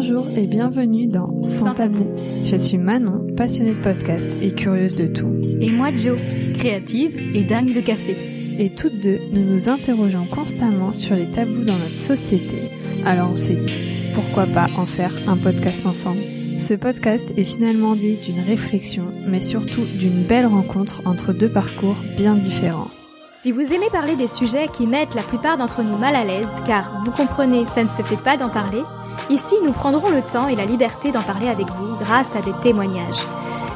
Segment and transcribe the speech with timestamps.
[0.00, 2.06] Bonjour et bienvenue dans Sans tabou.
[2.44, 5.40] Je suis Manon, passionnée de podcast et curieuse de tout.
[5.60, 6.14] Et moi Jo,
[6.56, 8.16] créative et dingue de café.
[8.60, 12.70] Et toutes deux, nous nous interrogeons constamment sur les tabous dans notre société.
[13.04, 13.74] Alors on s'est dit,
[14.14, 16.20] pourquoi pas en faire un podcast ensemble?
[16.60, 21.96] Ce podcast est finalement dit d'une réflexion, mais surtout d'une belle rencontre entre deux parcours
[22.16, 22.92] bien différents.
[23.34, 26.46] Si vous aimez parler des sujets qui mettent la plupart d'entre nous mal à l'aise,
[26.68, 28.82] car vous comprenez, ça ne se fait pas d'en parler,
[29.30, 32.52] ici nous prendrons le temps et la liberté d'en parler avec vous grâce à des
[32.62, 33.26] témoignages.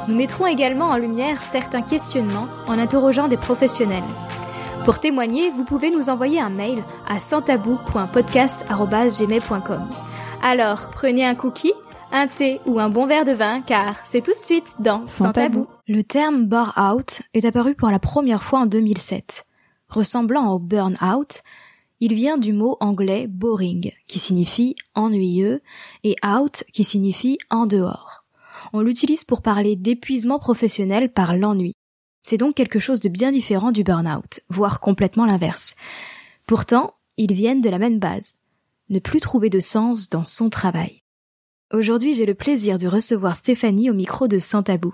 [0.09, 4.03] Nous mettrons également en lumière certains questionnements en interrogeant des professionnels.
[4.85, 9.89] Pour témoigner, vous pouvez nous envoyer un mail à santabou.podcast.gmail.com.
[10.43, 11.73] Alors, prenez un cookie,
[12.11, 15.31] un thé ou un bon verre de vin, car c'est tout de suite dans Sans,
[15.31, 15.69] tabou.
[15.87, 19.47] Le terme bore-out est apparu pour la première fois en 2007.
[19.89, 21.43] Ressemblant au burn-out,
[22.03, 25.63] il vient du mot anglais boring, qui signifie ennuyeux,
[26.03, 28.25] et out, qui signifie en dehors.
[28.73, 31.75] On l'utilise pour parler d'épuisement professionnel par l'ennui.
[32.25, 35.77] C'est donc quelque chose de bien différent du burn-out, voire complètement l'inverse.
[36.49, 38.35] Pourtant, ils viennent de la même base.
[38.91, 41.03] Ne plus trouver de sens dans son travail.
[41.73, 44.93] Aujourd'hui, j'ai le plaisir de recevoir Stéphanie au micro de Saint Tabou.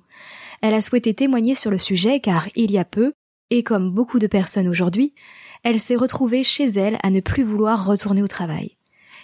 [0.60, 3.14] Elle a souhaité témoigner sur le sujet car il y a peu,
[3.48, 5.14] et comme beaucoup de personnes aujourd'hui,
[5.64, 8.76] elle s'est retrouvée chez elle à ne plus vouloir retourner au travail.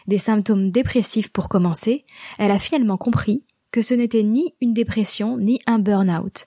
[0.07, 2.05] Des symptômes dépressifs pour commencer,
[2.39, 6.47] elle a finalement compris que ce n'était ni une dépression ni un burn-out.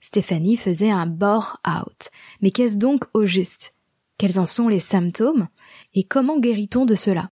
[0.00, 2.10] Stéphanie faisait un bore-out.
[2.40, 3.74] Mais qu'est-ce donc au juste?
[4.18, 5.48] Quels en sont les symptômes?
[5.94, 7.30] Et comment guérit-on de cela?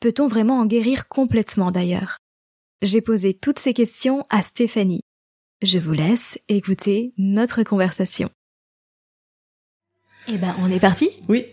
[0.00, 2.18] Peut-on vraiment en guérir complètement d'ailleurs?
[2.82, 5.02] J'ai posé toutes ces questions à Stéphanie.
[5.62, 8.30] Je vous laisse écouter notre conversation.
[10.30, 11.46] Eh ben, on est parti Oui.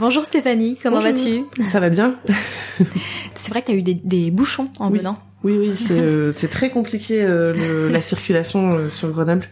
[0.00, 1.40] Bonjour Stéphanie, comment vas-tu?
[1.70, 2.18] Ça va bien.
[3.34, 4.98] c'est vrai que tu as eu des, bouchons en oui.
[4.98, 5.18] venant.
[5.44, 9.46] Oui, oui, c'est euh, très compliqué euh, la circulation euh, sur Grenoble.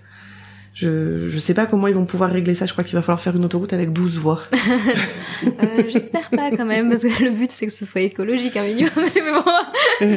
[0.76, 2.66] Je je sais pas comment ils vont pouvoir régler ça.
[2.66, 4.42] Je crois qu'il va falloir faire une autoroute avec 12 voies.
[5.47, 8.65] euh, J'espère pas quand même, parce que le but c'est que ce soit écologique un
[8.65, 8.91] minimum.
[8.97, 10.16] Mais, bon.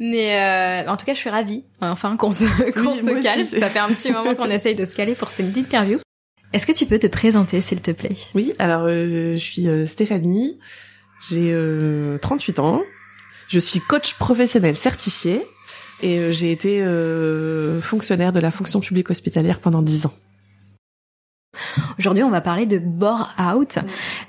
[0.00, 3.60] Mais euh, en tout cas, je suis ravie, enfin qu'on se qu'on Oui, se aussi.
[3.60, 5.98] Ça fait un petit moment qu'on essaye de se caler pour cette interview.
[6.54, 8.16] Est-ce que tu peux te présenter, s'il te plaît?
[8.36, 10.60] Oui, alors euh, je suis euh, Stéphanie,
[11.28, 12.82] j'ai euh, 38 ans,
[13.48, 15.44] je suis coach professionnel certifié
[16.00, 20.14] et euh, j'ai été euh, fonctionnaire de la fonction publique hospitalière pendant 10 ans.
[21.98, 23.80] Aujourd'hui, on va parler de bore-out.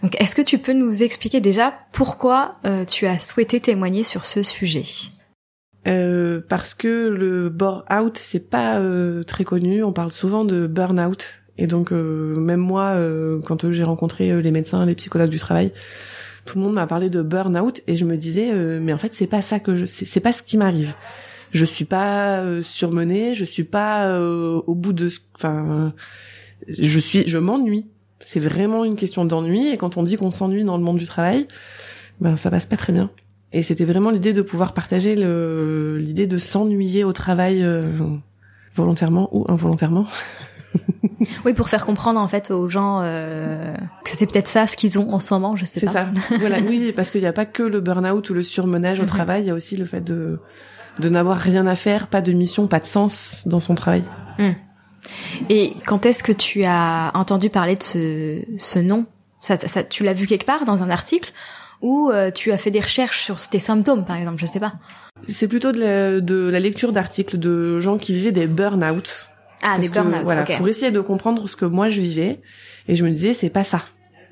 [0.02, 4.26] Donc, est-ce que tu peux nous expliquer déjà pourquoi euh, tu as souhaité témoigner sur
[4.26, 4.86] ce sujet?
[5.86, 9.84] Euh, parce que le bore-out, c'est pas euh, très connu.
[9.84, 11.45] On parle souvent de burn-out.
[11.58, 15.40] Et donc, euh, même moi, euh, quand euh, j'ai rencontré les médecins, les psychologues du
[15.40, 15.72] travail,
[16.46, 19.28] tout le monde m'a parlé de burn-out et je me disais, mais en fait, c'est
[19.28, 20.94] pas ça que je, c'est pas ce qui m'arrive.
[21.52, 25.94] Je suis pas euh, surmenée, je suis pas euh, au bout de, enfin,
[26.68, 27.86] je suis, je m'ennuie.
[28.20, 29.70] C'est vraiment une question d'ennui.
[29.70, 31.48] Et quand on dit qu'on s'ennuie dans le monde du travail,
[32.20, 33.10] ben ça passe pas très bien.
[33.54, 37.66] Et c'était vraiment l'idée de pouvoir partager l'idée de s'ennuyer au travail
[38.76, 40.06] volontairement ou involontairement.
[41.46, 45.00] Oui, pour faire comprendre en fait aux gens euh, que c'est peut-être ça ce qu'ils
[45.00, 45.92] ont en ce moment, je sais C'est pas.
[45.92, 46.10] ça.
[46.40, 49.08] voilà, oui, parce qu'il n'y a pas que le burn-out ou le surmenage au Mhm.
[49.10, 50.40] travail, il y a aussi le fait de
[51.00, 54.04] de n'avoir rien à faire, pas de mission, pas de sens dans son travail.
[55.50, 59.06] Et quand est-ce que tu as entendu parler de ce, ce nom?
[59.40, 61.32] Ça, ça- ça- Tu l'as vu quelque part dans un article?
[61.82, 64.74] Ou euh, tu as fait des recherches sur tes symptômes, par exemple, je sais pas?
[65.28, 69.30] C'est plutôt de la, de la lecture d'articles de gens qui vivaient des burn-out.
[69.68, 72.42] Ah, des que, burn-out, voilà, pour essayer de comprendre ce que moi je vivais.
[72.88, 73.82] Et je me disais, c'est pas ça.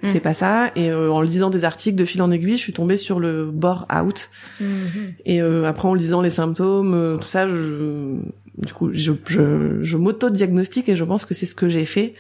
[0.06, 0.70] C'est pas ça.
[0.76, 3.50] Et euh, en lisant des articles de fil en aiguille, je suis tombée sur le
[3.50, 4.30] bore-out.
[4.60, 5.14] Mhm.
[5.26, 8.18] Et euh, après, en lisant les symptômes, euh, tout ça, je,
[8.58, 12.16] du coup, je, je, je m'auto-diagnostique et je pense que c'est ce que j'ai fait.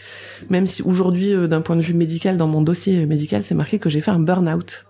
[0.50, 3.80] Même si aujourd'hui, euh, d'un point de vue médical, dans mon dossier médical, c'est marqué
[3.80, 4.86] que j'ai fait un burn-out.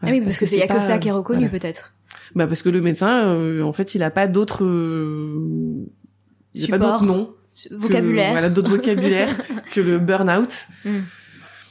[0.00, 1.58] Ah oui, parce que c'est y a que pas- ça qui est reconnu voilà.
[1.58, 1.92] peut-être.
[2.36, 5.34] Bah parce que le médecin, euh, en fait, il a pas d'autres, euh,
[6.54, 7.00] il a pas Support.
[7.02, 8.32] d'autres que- Vocabulaire.
[8.32, 9.36] voilà, d'autres vocabulaires
[9.72, 10.66] que le burn-out.
[10.84, 10.98] Mm.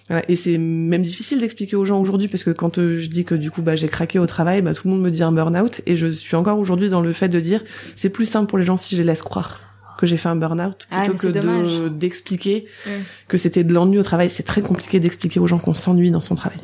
[0.09, 3.25] Voilà, et c'est même difficile d'expliquer aux gens aujourd'hui parce que quand euh, je dis
[3.25, 5.31] que du coup bah j'ai craqué au travail, bah tout le monde me dit un
[5.31, 7.63] burn-out et je suis encore aujourd'hui dans le fait de dire
[7.95, 9.59] c'est plus simple pour les gens si je les laisse croire
[9.99, 12.89] que j'ai fait un burn-out Ah, plutôt que de d'expliquer Mm.
[13.27, 14.29] que c'était de l'ennui au travail.
[14.31, 16.59] C'est très compliqué d'expliquer aux gens qu'on s'ennuie dans son travail.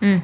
[0.00, 0.16] Hmm.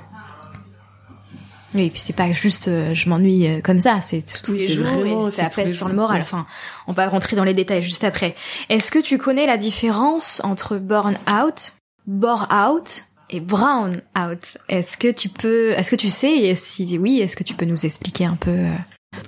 [1.75, 4.67] Oui, et puis c'est pas juste euh, je m'ennuie euh, comme ça, c'est tous les
[4.67, 6.19] c'est jours vraiment- et c'est ça pèse sur le moral.
[6.19, 6.23] ouais.
[6.23, 6.47] Enfin,
[6.87, 8.35] on va rentrer dans les détails juste après.
[8.69, 11.73] Est-ce que tu connais la différence entre burn out,
[12.06, 14.56] bore out et brown out?
[14.69, 17.65] Est-ce que tu peux, est-ce que tu sais, et si oui, est-ce que tu peux
[17.67, 18.70] nous expliquer un peu euh,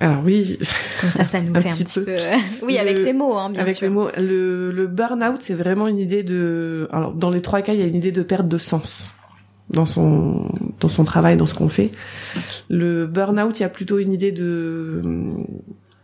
[0.01, 0.57] Alors oui.
[1.01, 2.17] Comme ça, ça nous fait un petit peu.
[2.63, 3.85] oui, avec tes mots, hein, bien avec sûr.
[3.87, 4.09] Avec mots.
[4.17, 6.89] Le, le burn-out, c'est vraiment une idée de.
[6.93, 9.13] Alors, dans les trois cas, il y a une idée de perte de sens
[9.71, 10.49] dans son
[10.81, 11.91] dans son travail, dans ce qu'on fait.
[12.69, 15.03] Le burn-out, il y a plutôt une idée de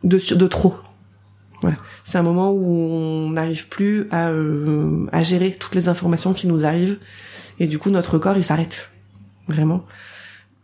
[0.04, 0.76] de de trop.
[1.60, 1.76] Voilà.
[2.02, 6.48] C'est un moment où on n'arrive plus à euh, à gérer toutes les informations qui
[6.48, 6.98] nous arrivent
[7.60, 8.90] et du coup notre corps il s'arrête
[9.48, 9.84] vraiment.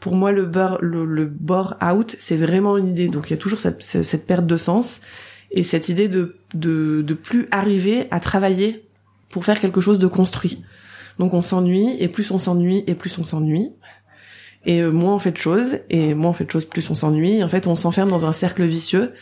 [0.01, 3.09] Pour moi, le bore le, le bore out, c'est vraiment une idée.
[3.09, 5.01] Donc il y a toujours cette, cette perte de sens
[5.51, 8.85] et cette idée de de de plus arriver à travailler
[9.31, 10.63] pour faire quelque chose de construit.
[11.19, 13.71] Donc on s'ennuie et plus on s'ennuie et plus on s'ennuie.
[14.67, 16.95] Et euh, moins on fait de choses et moins on fait de choses plus on
[16.95, 17.43] s'ennuie.
[17.43, 19.13] En fait, on s'enferme dans un cercle vicieux.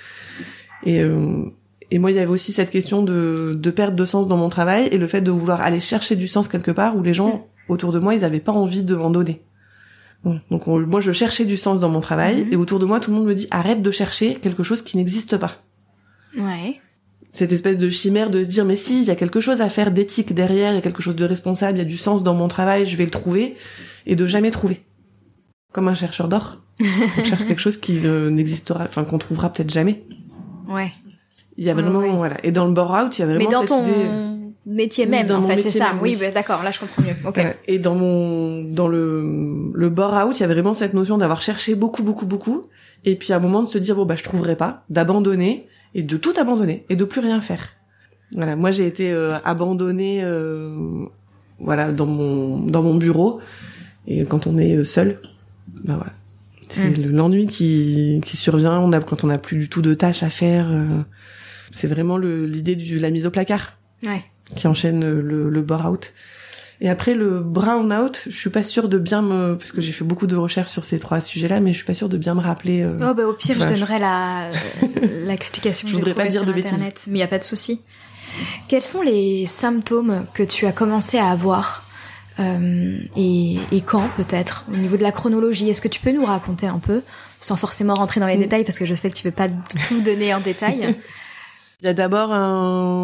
[0.84, 1.44] Et euh,
[1.92, 4.48] et moi, il y avait aussi cette question de de perte de sens dans mon
[4.48, 7.46] travail et le fait de vouloir aller chercher du sens quelque part où les gens
[7.68, 9.42] autour de moi, ils avaient pas envie de m'en donner.
[10.50, 12.52] Donc on, moi, je cherchais du sens dans mon travail Mhm.
[12.52, 14.96] et autour de moi, tout le monde me dit arrête de chercher quelque chose qui
[14.96, 15.62] n'existe pas
[16.36, 16.80] Ouais.
[17.36, 19.68] Cette espèce de chimère de se dire mais si il y a quelque chose à
[19.68, 22.22] faire d'éthique derrière, il y a quelque chose de responsable, il y a du sens
[22.22, 23.56] dans mon travail, je vais le trouver
[24.06, 24.82] et de jamais trouver.
[25.72, 30.02] Comme un chercheur d'or, on cherche quelque chose qui n'existera, enfin qu'on trouvera peut-être jamais.
[30.66, 30.90] Ouais.
[31.58, 33.44] Il y a vraiment Ouais, voilà et dans le bore out, il y a vraiment
[33.44, 34.42] Mais dans cette ton idée.
[34.64, 35.92] métier même, en fait, c'est ça.
[35.92, 36.26] même, oui, oui.
[36.26, 37.16] bah, d'accord, là je comprends mieux.
[37.26, 37.38] Ok.
[37.66, 41.42] Et dans mon dans le le bore out, il y a vraiment cette notion d'avoir
[41.42, 42.64] cherché beaucoup beaucoup beaucoup
[43.04, 46.02] et puis à un moment de se dire bon bah je trouverai pas, d'abandonner et
[46.02, 47.68] de tout abandonner et de plus rien faire.
[48.32, 51.04] Voilà, moi j'ai été euh, abandonnée euh,
[51.60, 53.40] voilà dans mon dans mon bureau
[54.06, 55.20] et quand on est euh, seul,
[55.84, 56.12] bah voilà.
[56.68, 57.02] C'est Mm.
[57.04, 60.22] le- l'ennui qui qui survient, on a quand on n'a plus du tout de tâches
[60.24, 61.02] à faire euh,
[61.72, 63.74] c'est vraiment l'idée de la mise au placard
[64.04, 64.22] Ouais.
[64.54, 66.12] qui enchaîne le, le bore out.
[66.80, 69.92] Et après le brown out, je suis pas sûre de bien me parce que j'ai
[69.92, 72.34] fait beaucoup de recherches sur ces trois sujets-là, mais je suis pas sûre de bien
[72.34, 72.82] me rappeler.
[72.82, 75.88] euh, Oh bah au pire, je donnerai la euh, l'explication.
[75.88, 76.72] Je voudrais pas dire sur de bêtises.
[76.74, 77.82] Internet, mais il y a pas de souci.
[78.68, 81.84] Quels sont les symptômes que tu as commencé à avoir
[82.38, 85.70] euh, et, et quand peut-être au niveau de la chronologie?
[85.70, 87.00] Est-ce que tu peux nous raconter un peu,
[87.40, 88.40] sans forcément rentrer dans les Mm.
[88.40, 90.94] détails parce que je sais que tu veux pas tout donner en détail?
[91.82, 92.30] Il y a d'abord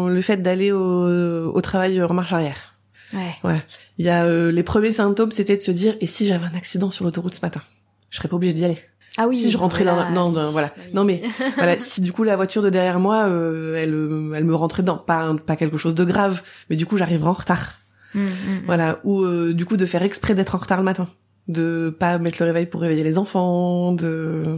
[0.09, 2.72] le fait d'aller au, au travail en marche arrière.
[3.13, 3.35] Ouais.
[3.43, 3.61] Voilà.
[3.97, 6.55] Il y a euh, les premiers symptômes, c'était de se dire et si j'avais un
[6.55, 7.61] accident sur l'autoroute ce matin,
[8.09, 8.77] je serais pas obligée d'y aller.
[9.17, 9.37] Ah oui.
[9.37, 10.71] si je rentrais dans, non, non, voilà.
[10.77, 10.83] oui.
[10.93, 11.21] Non mais
[11.55, 14.81] voilà, si du coup la voiture de derrière moi, euh, elle, euh, elle me rentrait
[14.81, 17.73] dedans, pas un- pas quelque chose de grave, mais du coup j'arriverais en retard.
[18.15, 18.61] Mm, mm, mm.
[18.65, 21.07] Voilà, ou euh, du coup de faire exprès d'être en retard le matin,
[21.47, 24.57] de pas mettre le réveil pour réveiller les enfants, de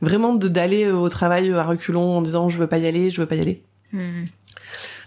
[0.00, 3.10] vraiment de d'aller euh, au travail à reculons en disant je veux pas y aller,
[3.10, 3.62] je veux pas y aller.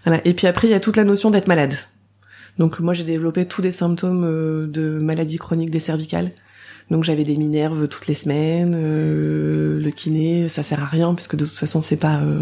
[0.06, 0.20] Voilà.
[0.24, 1.74] Et puis après il y a toute la notion d'être malade.
[2.58, 6.30] Donc moi j'ai développé tous les symptômes euh, de maladie chronique des cervicales.
[6.90, 11.34] Donc j'avais des minerves toutes les semaines, euh, le kiné, ça sert à rien puisque
[11.36, 12.38] de toute façon c'est pas euh,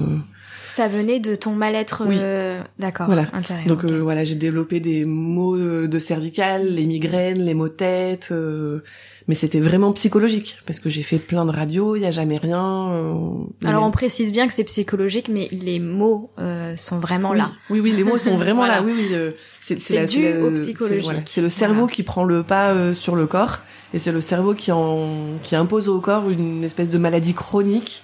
[0.69, 2.05] Ça venait de ton mal-être.
[2.07, 2.17] Oui.
[2.19, 3.07] euh, D'accord.
[3.07, 3.27] Voilà.
[3.33, 3.67] Intérieur.
[3.67, 7.75] Donc euh, voilà, j'ai développé des maux euh, de cervicales, les migraines, les maux de
[7.75, 8.81] tête, euh,
[9.27, 12.37] mais c'était vraiment psychologique parce que j'ai fait plein de radios, il y a jamais
[12.37, 12.91] rien.
[12.93, 13.35] euh,
[13.65, 17.51] Alors on précise bien que c'est psychologique, mais les mots euh, sont vraiment oui, là.
[17.71, 18.77] Oui, oui, les mots sont vraiment Voilà.
[18.77, 18.83] là.
[18.83, 19.09] Oui, oui.
[19.13, 19.31] euh,
[19.61, 19.77] c'est
[20.07, 21.21] dû la- au c'est- voilà.
[21.39, 21.93] Le cerveau Voilà.
[21.93, 23.61] qui prend le pas euh, sur le corps
[23.95, 28.03] et c'est le cerveau qui en qui impose au corps une espèce de maladie chronique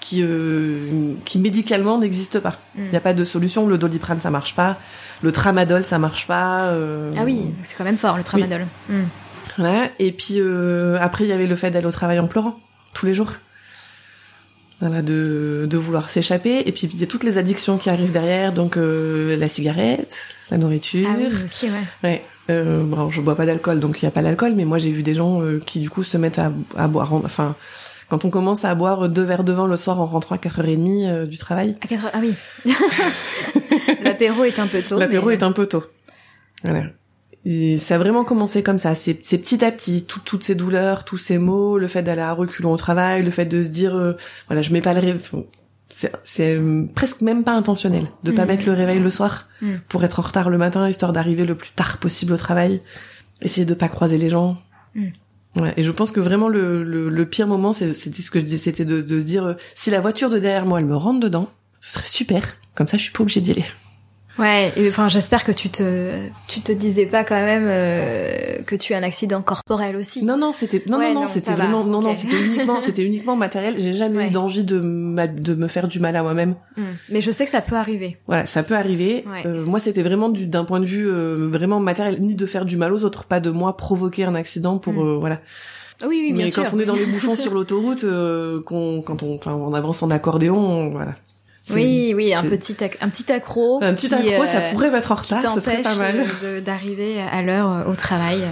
[0.00, 2.60] qui euh, qui médicalement n'existe pas.
[2.76, 2.84] Mm.
[2.84, 3.66] Il n'y a pas de solution.
[3.66, 4.78] Le doliprane ça marche pas,
[5.20, 6.66] le tramadol ça marche pas.
[6.68, 8.66] euh, Ah oui, c'est quand même fort le tramadol.
[8.88, 9.02] Mm.
[9.58, 9.90] Voilà.
[9.98, 12.58] Et puis euh, après, il y avait le fait d'aller au travail en pleurant
[12.94, 13.32] tous les jours.
[14.80, 16.62] Voilà, de, de vouloir s'échapper.
[16.66, 20.36] Et puis il y a toutes les addictions qui arrivent derrière, donc euh, la cigarette,
[20.50, 21.08] la nourriture.
[21.10, 21.80] Ah oui, aussi, ouais.
[22.04, 22.24] Ouais.
[22.50, 24.90] Euh, bon, je bois pas d'alcool, donc il y a pas d'alcool, mais moi j'ai
[24.92, 27.14] vu des gens euh, qui du coup se mettent à, à boire.
[27.14, 27.56] en- Enfin,
[28.08, 31.08] quand on commence à boire deux verres de vin le soir en rentrant à 4h30
[31.08, 32.34] euh, du travail, À 4 heures- Ah oui.
[34.02, 34.98] L'apéro est un peu tôt.
[34.98, 35.84] L'apéro mais- est un peu tôt.
[36.62, 36.84] Voilà.
[37.48, 38.96] Et ça a vraiment commencé comme ça.
[38.96, 42.32] C'est petit à petit, tout- toutes ces douleurs, tous ces maux, le fait d'aller à
[42.32, 44.14] reculons au travail, le fait de se dire, euh,
[44.48, 45.20] voilà, je mets pas le réveil.
[45.88, 46.10] C'est
[46.56, 48.48] euh, presque même pas intentionnel de pas Mhm.
[48.48, 49.80] mettre le réveil le soir Mhm.
[49.88, 52.82] pour être en retard le matin, histoire d'arriver le plus tard possible au travail.
[53.42, 54.58] Essayer de pas croiser les gens.
[55.54, 58.44] Ouais, et je pense que vraiment le, le, le pire moment, c'était ce que je
[58.44, 60.96] disais, c'était de, de se dire, euh, si la voiture de derrière moi, elle me
[60.96, 61.48] rentre dedans,
[61.80, 62.42] ce serait super.
[62.74, 63.64] Comme ça, je suis pas obligée d'y aller.
[64.38, 66.10] Ouais, enfin j'espère que tu te
[66.46, 70.24] tu te disais pas quand même euh, que tu as un accident corporel aussi.
[70.26, 72.16] Non non, c'était non Ouais, non non, non, c'était ça va, vraiment non non, ok.
[72.18, 73.76] c'était uniquement c'était uniquement matériel.
[73.78, 74.26] J'ai jamais Ouais.
[74.28, 76.54] eu d'envie de de me faire du mal à moi-même.
[76.76, 76.82] Hmm.
[77.10, 78.18] Mais je sais que ça peut arriver.
[78.26, 79.24] Voilà, ça peut arriver.
[79.26, 79.46] Ouais.
[79.46, 82.66] Euh, moi, c'était vraiment du d'un point de vue euh, vraiment matériel, ni de faire
[82.66, 84.98] du mal aux autres, pas de moi provoquer un accident pour Mm.
[84.98, 85.40] euh, voilà.
[86.02, 86.62] Oui, oui, bien Mais sûr.
[86.64, 90.02] quand on est dans les bouchons sur l'autoroute, euh, qu'on quand on enfin on avance
[90.02, 91.12] en accordéon, on- voilà.
[91.74, 93.80] Oui, oui, un petit un petit accro.
[93.82, 96.14] un petit qui, accro, ça euh, pourrait mettre en retard, ce serait pas mal.
[96.44, 98.42] euh, d'arriver à l'heure euh, au travail.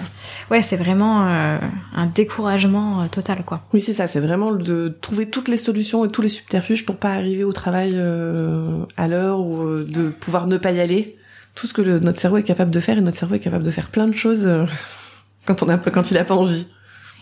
[0.51, 1.59] Ouais, c'est vraiment euh,
[1.95, 3.63] un découragement total, quoi.
[3.73, 6.97] Oui, c'est ça, c'est vraiment de trouver toutes les solutions et tous les subterfuges pour
[6.97, 11.17] pas arriver au travail euh, à l'heure ou de pouvoir ne pas y aller.
[11.55, 13.63] Tout ce que le- notre cerveau est capable de faire et notre cerveau est capable
[13.65, 14.65] de faire plein de choses euh,
[15.47, 16.67] quand on a pas- quand il a pas envie.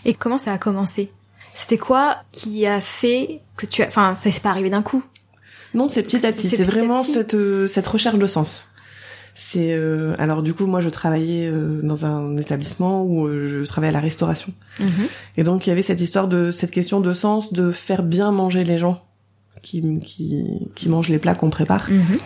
[0.05, 1.11] Et comment ça a commencé?
[1.53, 3.87] C'était quoi qui a fait que tu as...
[3.87, 5.03] Enfin, ça s'est pas arrivé d'un coup?
[5.73, 6.49] Non, c'est petit à C'est- petit.
[6.49, 7.11] c'est vraiment petit.
[7.13, 8.67] cette euh, cette recherche de sens.
[9.35, 13.65] C'est euh, alors du coup moi je travaillais euh, dans un établissement où euh, je
[13.67, 14.53] travaillais à la restauration
[15.37, 18.31] et donc il y avait cette histoire de cette question de sens de faire bien
[18.31, 19.03] manger les gens
[19.63, 22.19] qui qui qui mangent les plats qu'on prépare Mhm.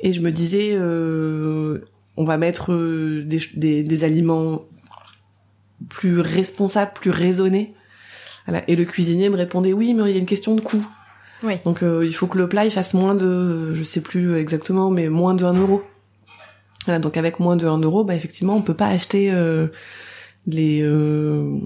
[0.00, 1.78] et je me disais euh,
[2.18, 4.64] on va mettre euh, des, des des aliments
[5.88, 7.72] plus responsables plus raisonnés
[8.46, 8.62] voilà.
[8.68, 10.86] et le cuisinier me répondait oui mais il y a une question de coût
[11.44, 11.54] Oui.
[11.64, 14.90] donc euh, il faut que le plat il fasse moins de, je sais plus exactement,
[14.90, 15.82] mais moins de 1 euro.
[16.86, 19.68] Voilà, donc avec moins de 1 euro, bah effectivement on peut pas acheter euh,
[20.46, 21.58] les euh,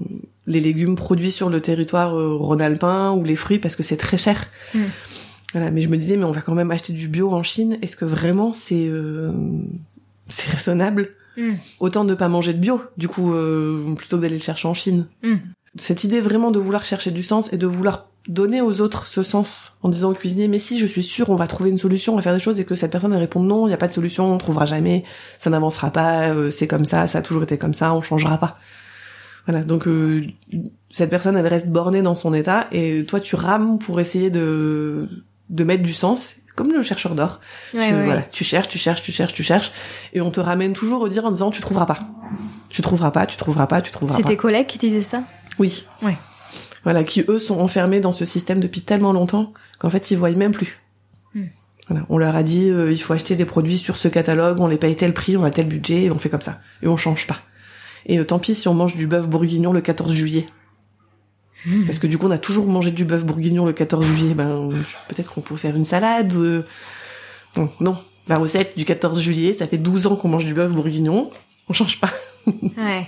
[0.45, 4.17] les légumes produits sur le territoire euh, rhône-alpin ou les fruits parce que c'est très
[4.17, 4.47] cher.
[4.73, 4.83] Mm.
[5.53, 7.77] Voilà, mais je me disais mais on va quand même acheter du bio en Chine.
[7.81, 9.31] Est-ce que vraiment c'est euh,
[10.27, 11.09] c'est raisonnable
[11.39, 11.53] Mm.
[11.79, 14.73] Autant ne pas manger de bio, du coup, euh, plutôt que d'aller le chercher en
[14.73, 15.07] Chine?
[15.23, 15.35] Mm.
[15.77, 19.23] cette idée vraiment de vouloir chercher du sens et de vouloir donner aux autres ce
[19.23, 22.13] sens en disant au cuisinier mais si je suis sûr on va trouver une solution
[22.13, 23.77] on va faire des choses et que cette personne elle répond non il n'y a
[23.77, 25.03] pas de solution on trouvera jamais
[25.39, 28.37] ça n'avancera pas euh, c'est comme ça ça a toujours été comme ça on changera
[28.37, 28.59] pas
[29.47, 30.27] voilà donc euh,
[30.91, 35.09] cette personne elle reste bornée dans son état et toi tu rames pour essayer de
[35.49, 37.39] de mettre du sens comme le chercheur d'or
[37.73, 39.71] Ouais, tu, ouais, voilà, tu cherches, tu cherches, tu cherches, tu cherches,
[40.13, 41.99] et on te ramène toujours au dire en disant tu trouveras pas,
[42.69, 44.29] tu trouveras pas, tu trouveras pas, tu trouveras C'est pas.
[44.29, 45.23] tes collègues qui disaient ça?
[45.57, 45.85] Oui.
[46.03, 46.17] Ouais.
[46.83, 50.31] Voilà, qui eux sont enfermés dans ce système depuis tellement longtemps qu'en fait ils voient
[50.31, 50.79] même plus.
[51.35, 51.45] Hmm.
[51.87, 54.67] Voilà, on leur a dit euh, il faut acheter des produits sur ce catalogue, on
[54.67, 56.97] les paye tel prix, on a tel budget, et on fait comme ça, et on
[56.97, 57.39] change pas.
[58.05, 60.47] Et euh, tant pis si on mange du bœuf bourguignon le 14 juillet.
[61.65, 61.85] Hmm.
[61.85, 64.33] Parce que du coup, on a toujours mangé du bœuf bourguignon le 14 juillet.
[64.33, 64.69] Ben,
[65.09, 66.33] peut-être qu'on pourrait faire une salade.
[66.35, 66.63] euh.
[67.57, 67.97] Non, non.
[68.27, 71.31] La recette du 14 juillet, ça fait 12 ans qu'on mange du bœuf bourguignon.
[71.67, 72.11] On change pas.
[72.77, 73.07] Ouais.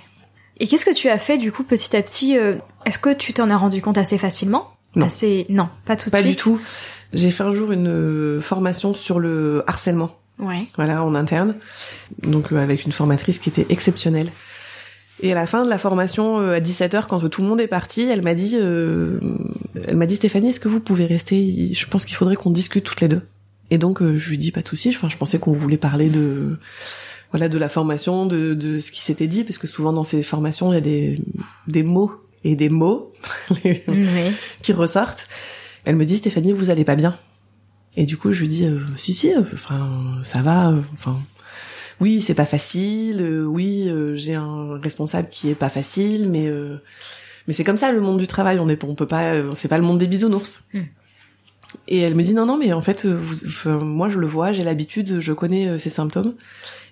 [0.62, 3.34] Et qu'est-ce que tu as fait du coup petit à petit euh, Est-ce que tu
[3.34, 4.70] t'en as rendu compte assez facilement?
[4.96, 5.08] Non.
[5.08, 5.46] Assez...
[5.50, 6.32] Non, pas tout de Pas suite.
[6.32, 6.62] du tout.
[7.12, 10.12] J'ai fait un jour une euh, formation sur le harcèlement.
[10.40, 10.66] Ouais.
[10.76, 11.56] voilà, en interne,
[12.24, 14.32] donc euh, avec une formatrice qui était exceptionnelle.
[15.22, 17.68] Et à la fin de la formation, euh, à 17h, quand tout le monde est
[17.68, 19.20] parti, elle m'a dit, euh,
[19.88, 21.72] elle m'a dit Stéphanie, est-ce que vous pouvez rester?
[21.74, 23.22] Je pense qu'il faudrait qu'on discute toutes les deux.
[23.70, 24.90] Et donc euh, je lui dis pas de souci.
[24.90, 26.58] Enfin, je pensais qu'on voulait parler de,
[27.32, 30.24] voilà, de la formation, de, de ce qui s'était dit, parce que souvent dans ces
[30.24, 31.22] formations, il y a des,
[31.68, 32.12] des mots
[32.44, 33.14] et des mots
[33.66, 33.82] Oui.
[34.62, 35.28] qui ressortent.
[35.86, 37.18] Elle me dit Stéphanie, vous allez pas bien.
[37.96, 41.20] Et du coup, je lui dis euh, si si, euh, enfin ça va, euh, enfin
[42.00, 46.48] oui, c'est pas facile, euh, oui, euh, j'ai un responsable qui est pas facile, mais
[46.48, 46.78] euh,
[47.48, 49.68] mais c'est comme ça le monde du travail, on est on peut pas euh, c'est
[49.68, 50.68] pas le monde des bisounours.
[50.74, 50.82] Hmm.
[51.88, 54.52] Et elle me dit non non mais en fait vous, enfin, moi je le vois,
[54.52, 56.34] j'ai l'habitude, je connais euh, ces symptômes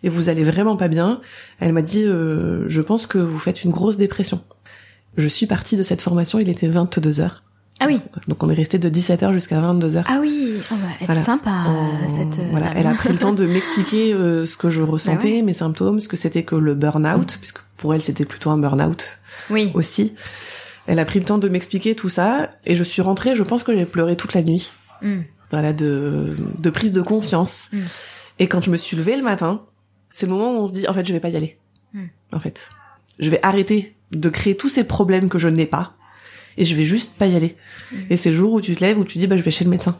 [0.03, 1.21] et vous allez vraiment pas bien.
[1.59, 4.41] Elle m'a dit euh, je pense que vous faites une grosse dépression.
[5.17, 7.43] Je suis partie de cette formation, il était 22 heures.
[7.81, 8.01] Ah oui.
[8.27, 10.03] Donc on est resté de 17h jusqu'à 22h.
[10.05, 10.55] Ah oui.
[10.69, 11.21] Oh, bah, elle Voilà.
[11.21, 11.63] est sympa
[12.09, 12.39] cette.
[12.39, 12.77] euh, voilà, dame.
[12.77, 15.41] elle a pris le temps de m'expliquer euh, ce que je ressentais, ouais.
[15.41, 19.19] mes symptômes, ce que c'était que le burn-out, puisque pour elle c'était plutôt un burn-out
[19.49, 19.71] Oui.
[19.75, 20.13] aussi.
[20.87, 23.63] Elle a pris le temps de m'expliquer tout ça, et je suis rentrée, je pense
[23.63, 24.71] que j'ai pleuré toute la nuit,
[25.01, 25.21] Mm.
[25.51, 27.69] voilà, de, de prise de conscience.
[27.71, 27.79] Mm.
[28.39, 29.65] Et quand je me suis levée le matin,
[30.11, 31.57] c'est le moment où on se dit, en fait, je vais pas y aller.
[31.93, 32.05] Mm.
[32.33, 32.69] En fait,
[33.19, 35.93] je vais arrêter de créer tous ces problèmes que je n'ai pas,
[36.57, 37.55] et je vais juste pas y aller.
[38.09, 39.63] Et c'est le jour où tu te lèves, où tu dis, bah, je vais chez
[39.63, 39.97] le médecin.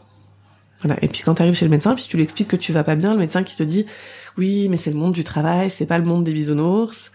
[0.82, 0.98] Voilà.
[1.02, 2.84] Et puis quand tu arrives chez le médecin, puis tu lui expliques que tu vas
[2.84, 3.86] pas bien, le médecin qui te dit,
[4.36, 7.12] oui, mais c'est le monde du travail, c'est pas le monde des bisounours,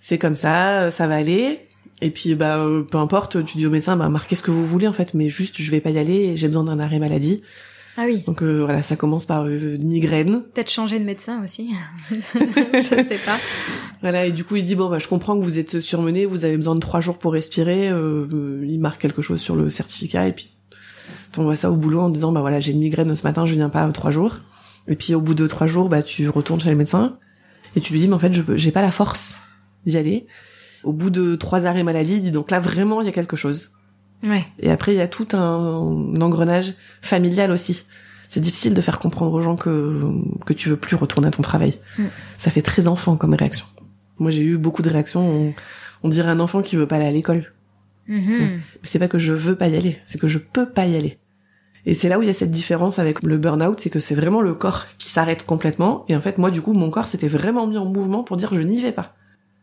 [0.00, 1.68] c'est comme ça, ça va aller.
[2.02, 4.66] Et puis bah euh, peu importe, tu dis au médecin, bah marquez ce que vous
[4.66, 6.98] voulez en fait, mais juste je vais pas y aller, et j'ai besoin d'un arrêt
[6.98, 7.42] maladie.
[7.96, 8.24] Ah oui.
[8.26, 10.42] Donc euh, voilà, ça commence par euh, une migraine.
[10.54, 11.70] Peut-être changer de médecin aussi.
[12.34, 13.38] je sais pas.
[14.00, 16.44] Voilà, et du coup il dit bon bah je comprends que vous êtes surmené, vous
[16.44, 17.88] avez besoin de trois jours pour respirer.
[17.88, 20.54] euh, il marque quelque chose sur le certificat et puis
[21.30, 23.68] t'envoies ça au boulot en disant bah voilà j'ai une migraine ce matin, je viens
[23.68, 24.40] pas trois jours.
[24.88, 27.18] Et puis au bout de trois jours, bah tu retournes chez le médecin
[27.76, 29.40] et tu lui dis mais en fait je j'ai pas la force
[29.86, 30.26] d'y aller.
[30.84, 33.72] Au bout de trois arrêts maladie, dit donc là vraiment il y a quelque chose.
[34.22, 34.44] Ouais.
[34.58, 37.84] Et après il y a tout un, engrenage familial aussi.
[38.28, 40.02] C'est difficile de faire comprendre aux gens que
[40.46, 41.78] que tu veux plus retourner à ton travail.
[41.98, 42.04] Mm.
[42.38, 43.66] Ça fait très enfant comme réaction.
[44.18, 45.20] Moi j'ai eu beaucoup de réactions.
[45.20, 45.54] On,
[46.02, 47.52] on dirait un enfant qui veut pas aller à l'école.
[48.08, 48.60] Mhm.
[48.82, 51.18] C'est pas que je veux pas y aller, c'est que je peux pas y aller.
[51.84, 54.14] Et c'est là où il y a cette différence avec le burn-out, c'est que c'est
[54.14, 56.04] vraiment le corps qui s'arrête complètement.
[56.08, 58.54] Et en fait, moi, du coup, mon corps s'était vraiment mis en mouvement pour dire
[58.54, 59.14] je n'y vais pas.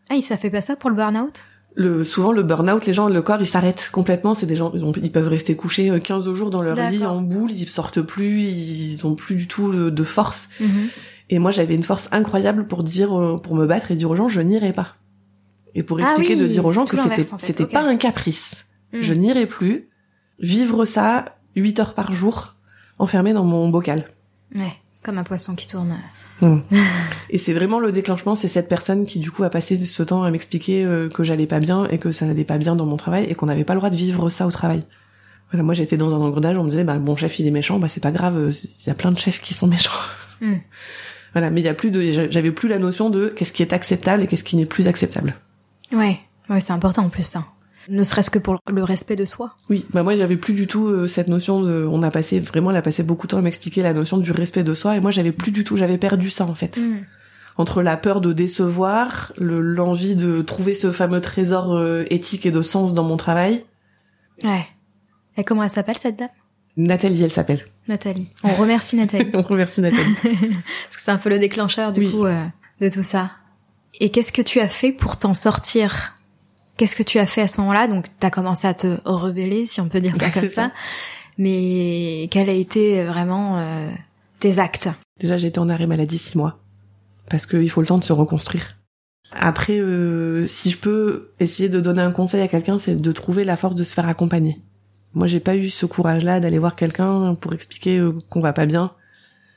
[0.10, 1.44] Ah, ça fait pas ça pour le burn-out?
[1.76, 4.34] Le, souvent, le burn-out, les gens, le corps, il s'arrête complètement.
[4.34, 7.06] C'est des gens, ils, ont- ils peuvent rester couchés euh, 15 jours dans leur lit
[7.06, 10.50] en boule, ils sortent plus, ils ont plus du tout euh, de force.
[10.60, 10.88] Mhm.
[11.30, 14.16] Et moi, j'avais une force incroyable pour dire, euh, pour me battre et dire aux
[14.16, 14.96] gens, je n'irai pas.
[15.76, 17.68] Et pour Ah expliquer oui, de dire aux gens que c'était, l'inverse, en fait, c'était
[17.68, 18.66] pas un caprice.
[18.92, 19.02] Mhm.
[19.04, 19.88] Je n'irai plus
[20.40, 22.56] vivre ça 8 heures par jour,
[22.98, 24.10] enfermé dans mon bocal.
[24.56, 24.74] Ouais,
[25.04, 25.96] comme un poisson qui tourne.
[27.30, 30.24] Et c'est vraiment le déclenchement, c'est cette personne qui du coup a passé ce temps
[30.24, 32.98] à m'expliquer euh, que j'allais pas bien et que ça n'allait pas bien dans mon
[32.98, 34.84] travail et qu'on n'avait pas le droit de vivre ça au travail.
[35.52, 37.80] Voilà, moi j'étais dans un engrenage, on me disait bah mon chef il est méchant,
[37.80, 39.92] bah c'est pas grave, euh, il y a plein de chefs qui sont méchants.
[40.42, 40.56] Hmm.
[41.34, 43.72] Voilà, mais il y a plus de j'avais plus la notion de qu'est-ce qui est
[43.72, 45.36] acceptable et qu'est-ce qui n'est plus acceptable.
[45.92, 46.18] Ouais,
[46.50, 47.46] ouais, c'est important en plus ça.
[47.90, 49.56] Ne serait-ce que pour le respect de soi.
[49.70, 52.70] Oui, bah moi j'avais plus du tout euh, cette notion de on a passé vraiment
[52.72, 55.00] elle a passé beaucoup de temps à m'expliquer la notion du respect de soi et
[55.00, 56.78] moi j'avais plus du tout, j'avais perdu ça en fait.
[56.78, 56.98] Hmm.
[57.58, 62.52] entre la peur de décevoir, le- l'envie de trouver ce fameux trésor euh, éthique et
[62.52, 63.66] de sens dans mon travail.
[64.44, 64.66] Ouais.
[65.36, 66.30] Et comment elle s'appelle cette dame?
[66.78, 67.66] Nathalie, elle s'appelle.
[67.90, 68.28] Nathalie.
[68.44, 69.30] On remercie Nathalie.
[69.34, 70.16] On remercie Nathalie.
[70.24, 72.12] Parce que c'est un peu le déclencheur du Oui.
[72.12, 72.46] coup euh,
[72.80, 73.32] de tout ça.
[74.00, 76.14] Et qu'est-ce que tu as fait pour t'en sortir?
[76.80, 77.88] Qu'est-ce que tu as fait à ce moment-là?
[77.88, 80.50] Donc t'as commencé à te rebeller, si on peut dire ça comme ça.
[80.50, 80.72] ça.
[81.38, 83.90] Mais quels a été vraiment euh,
[84.40, 84.88] tes actes?
[85.20, 86.56] Déjà, j'étais en arrêt maladie six mois.
[87.30, 88.78] Parce qu'il faut le temps de se reconstruire.
[89.34, 93.44] Après, euh, si je peux essayer de donner un conseil à quelqu'un, c'est de trouver
[93.44, 94.62] la force de se faire accompagner.
[95.14, 98.66] Moi, j'ai pas eu ce courage-là d'aller voir quelqu'un pour expliquer euh, qu'on va pas
[98.66, 98.94] bien.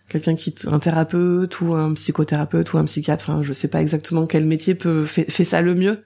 [0.08, 3.30] Quelqu'un qui, un thérapeute ou un psychothérapeute ou un psychiatre.
[3.30, 6.02] Enfin, je sais pas exactement quel métier peut fait, fait ça le mieux.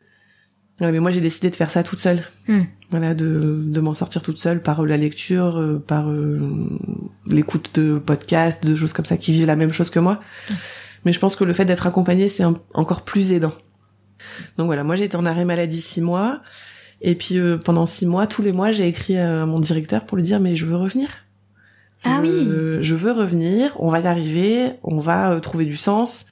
[0.78, 2.22] Voilà, mais moi, j'ai décidé de faire ça toute seule.
[2.48, 2.64] Hmm.
[2.90, 6.68] Voilà, de, de m'en sortir toute seule par la lecture, euh, par euh,
[7.26, 10.20] l'écoute de podcasts, de choses comme ça qui vivent la même chose que moi.
[11.04, 13.54] Mais je pense que le fait d'être accompagnée, c'est encore plus aidant.
[14.58, 16.40] Donc voilà, moi j'ai été en arrêt maladie six mois.
[17.00, 20.16] Et puis euh, pendant six mois, tous les mois, j'ai écrit à mon directeur pour
[20.16, 21.08] lui dire mais je veux revenir.
[22.04, 22.48] Ah oui.
[22.80, 26.26] Je veux revenir, on va y arriver, on va euh, trouver du sens.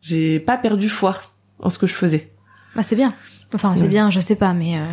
[0.00, 1.20] J'ai pas perdu foi
[1.58, 2.32] en ce que je faisais.
[2.74, 3.14] Bah c'est bien.
[3.54, 3.88] Enfin c'est Ouais.
[3.88, 4.84] bien, je sais pas, mais euh,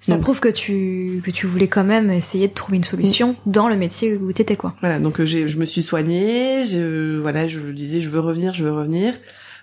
[0.00, 3.36] ça Donc- prouve que tu que tu voulais quand même essayer de trouver une solution
[3.46, 4.74] dans le métier où t'étais quoi.
[4.80, 8.52] Voilà, donc euh, j'ai, je me suis soignée, je, voilà, je disais je veux revenir,
[8.54, 9.14] je veux revenir.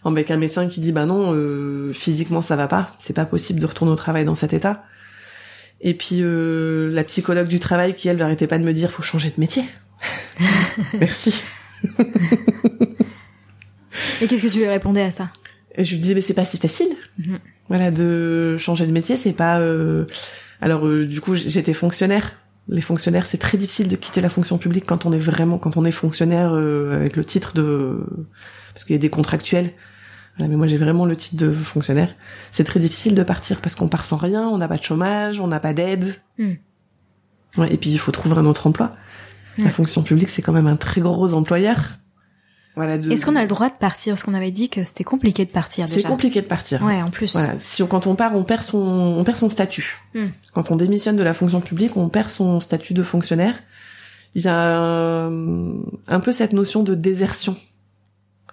[0.04, 3.60] Avec un médecin qui dit bah non, euh, physiquement ça va pas, c'est pas possible
[3.60, 4.84] de retourner au travail dans cet état.
[5.80, 9.04] Et puis euh, la psychologue du travail qui elle n'arrêtait pas de me dire faut
[9.04, 9.63] changer de métier.
[11.00, 11.43] Merci.
[14.21, 15.30] Et qu'est-ce que tu lui répondais à ça?
[15.76, 16.89] Et je lui disais mais c'est pas si facile.
[17.19, 17.39] Mhm.
[17.72, 19.60] Voilà de changer de métier, c'est pas.
[19.60, 20.06] euh,
[20.60, 22.34] Alors euh, du coup j'étais fonctionnaire.
[22.68, 25.78] Les fonctionnaires c'est très difficile de quitter la fonction publique quand on est vraiment quand
[25.78, 27.98] on est fonctionnaire euh, avec le titre de
[28.74, 29.72] parce qu'il y a des contractuels.
[30.38, 32.14] Voilà, mais moi j'ai vraiment le titre de fonctionnaire.
[32.52, 35.40] C'est très difficile de partir parce qu'on part sans rien, on n'a pas de chômage,
[35.40, 36.16] on n'a pas d'aide.
[36.38, 36.54] Hmm.
[37.58, 38.96] Ouais, et puis il faut trouver un autre emploi.
[39.58, 41.80] La fonction publique c'est quand même un très gros employeur.
[42.76, 42.98] Voilà.
[42.98, 44.14] de- Est-ce qu'on a le droit de partir?
[44.14, 46.82] Parce qu'on avait dit que c'était compliqué de partir C'est compliqué de partir.
[46.84, 47.34] Ouais, en plus.
[47.34, 49.98] Voilà, si on- quand on part, on perd son, on perd son statut.
[50.16, 50.28] Hmm.
[50.54, 53.56] Quand on démissionne de la fonction publique, on perd son statut de fonctionnaire.
[54.36, 55.74] Il y a un,
[56.08, 57.58] un peu cette notion de désertion,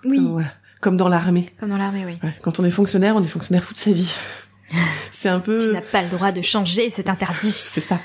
[0.05, 0.49] Oui, Voilà.
[0.81, 1.47] comme dans l'armée.
[1.61, 2.19] comme dans l'armée, oui.
[2.25, 4.13] Ouais, Quand on est fonctionnaire, on est fonctionnaire toute sa vie.
[5.11, 7.51] C'est un Tu peu, n'as pas le droit de changer, c'est interdit.
[7.51, 7.99] c'est ça.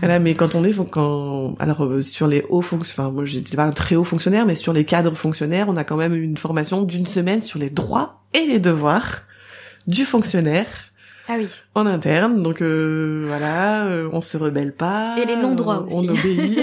[0.00, 3.56] Voilà, mais quand on est, quand, alors euh, sur les hauts fonctionnaires, enfin moi j'étais
[3.56, 6.36] pas un très haut fonctionnaire, mais sur les cadres fonctionnaires, on a quand même une
[6.36, 9.22] formation d'une semaine sur les droits et les devoirs
[9.86, 10.66] du fonctionnaire
[11.28, 11.48] Ah oui.
[11.74, 15.16] en interne, donc euh, voilà, euh, on se rebelle pas.
[15.22, 15.94] Et les non-droits aussi.
[15.96, 16.58] On obéit.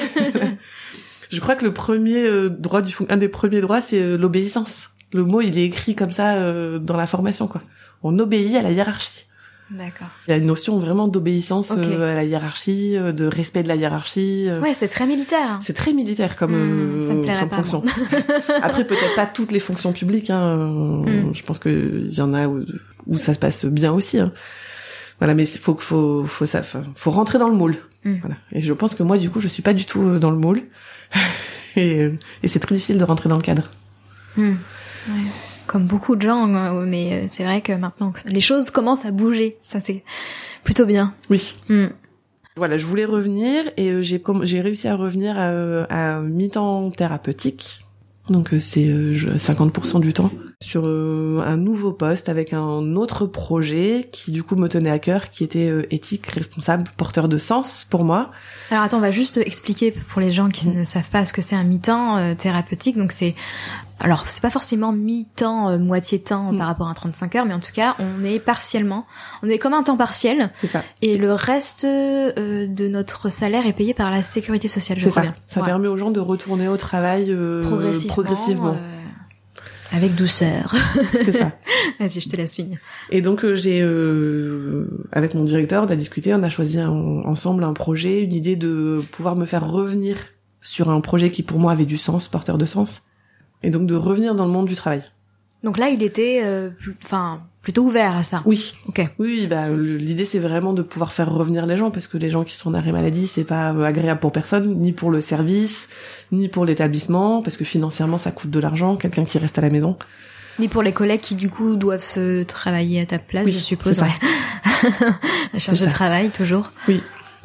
[1.31, 4.17] Je crois que le premier euh, droit du fon- un des premiers droits c'est euh,
[4.17, 4.89] l'obéissance.
[5.13, 7.61] Le mot il est écrit comme ça euh, dans la formation quoi.
[8.03, 9.25] On obéit à la hiérarchie.
[9.69, 10.07] D'accord.
[10.27, 13.67] Il y a une notion vraiment d'obéissance euh, à la hiérarchie, euh, de respect de
[13.67, 14.45] la hiérarchie.
[14.47, 14.61] euh.
[14.61, 15.57] Ouais, c'est très militaire.
[15.61, 17.83] C'est très militaire comme, Hmm, ça me plairait comme pas, fonction.
[18.63, 20.29] Après peut-être pas toutes les fonctions publiques.
[20.29, 20.55] Hein.
[21.05, 21.33] Hmm.
[21.33, 22.63] Je pense que il y en a où,
[23.07, 24.19] où ça se passe bien aussi.
[24.19, 24.31] Hein.
[25.19, 27.75] Voilà, mais il faut faut faut ça, faut rentrer dans le moule.
[28.05, 28.15] Hmm.
[28.21, 28.35] Voilà.
[28.53, 30.61] Et je pense que moi du coup je suis pas du tout dans le moule.
[31.75, 32.09] et,
[32.43, 33.69] et c'est très difficile de rentrer dans le cadre.
[34.37, 34.55] Hmm.
[35.09, 35.23] Ouais.
[35.67, 39.11] Comme beaucoup de gens, euh, mais euh, c'est vrai que maintenant les choses commencent à
[39.11, 39.57] bouger.
[39.61, 40.03] Ça c'est
[40.63, 41.13] plutôt bien.
[41.29, 41.55] Oui.
[41.69, 41.87] Hmm.
[42.55, 45.83] Voilà, je voulais revenir et euh, j'ai réussi à revenir à,
[46.15, 47.81] à mi-temps thérapeutique.
[48.29, 50.31] Donc euh, c'est euh, je- 50% du temps
[50.67, 54.99] sur euh, un nouveau poste avec un autre projet qui du coup me tenait à
[54.99, 58.31] cœur, qui était euh, éthique, responsable, porteur de sens pour moi.
[58.69, 60.79] Alors attends, on va juste expliquer pour les gens qui Mm.
[60.79, 62.97] ne savent pas ce que c'est un mi-temps euh, thérapeutique.
[62.97, 63.33] Donc c'est
[63.99, 66.57] alors c'est pas forcément mi-temps, euh, moitié temps Mm.
[66.57, 69.05] par rapport à 35 heures, mais en tout cas on est partiellement,
[69.43, 70.83] on est comme un temps partiel C'est ça.
[71.01, 74.99] et le reste euh, de notre salaire est payé par la sécurité sociale.
[74.99, 75.29] Je C'est crois ça.
[75.29, 75.35] bien.
[75.47, 75.65] Ça Ouais.
[75.65, 78.75] permet aux gens de retourner au travail euh, progressivement, progressivement.
[79.91, 80.73] Avec douceur.
[81.11, 81.51] C'est ça.
[81.99, 82.77] Vas-y, je te laisse finir.
[83.09, 86.89] Et donc euh, j'ai, euh, avec mon directeur, on a discuté, on a choisi un-
[86.91, 90.17] ensemble un projet, une idée de pouvoir me faire revenir
[90.61, 93.03] sur un projet qui pour moi avait du sens, porteur de sens,
[93.63, 95.01] et donc de revenir dans le monde du travail.
[95.63, 98.41] Donc là, il était, euh, plus- enfin, plutôt ouvert à ça.
[98.45, 98.73] Oui.
[98.87, 98.99] Ok.
[99.19, 102.29] Oui, oui, bah l'idée c'est vraiment de pouvoir faire revenir les gens parce que les
[102.29, 105.19] gens qui sont en arrêt maladie c'est pas euh, agréable pour personne, ni pour le
[105.19, 105.89] service,
[106.31, 108.95] ni pour l'établissement parce que financièrement ça coûte de l'argent.
[108.95, 109.97] Quelqu'un qui reste à la maison.
[110.59, 113.59] Ni pour les collègues qui du coup doivent euh, travailler à ta place, Oui, je
[113.59, 113.99] suppose.
[114.01, 114.07] Ouais.
[115.53, 115.91] la charge de ça.
[115.91, 116.71] travail toujours.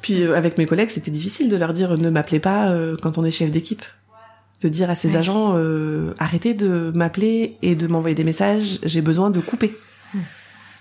[0.02, 3.18] Puis euh, avec mes collègues, c'était difficile de leur dire ne m'appelez pas euh, quand
[3.18, 3.82] on est chef d'équipe.
[4.62, 9.02] De dire à ses agents euh, arrêtez de m'appeler et de m'envoyer des messages, j'ai
[9.02, 9.76] besoin de couper.
[10.14, 10.20] Hmm.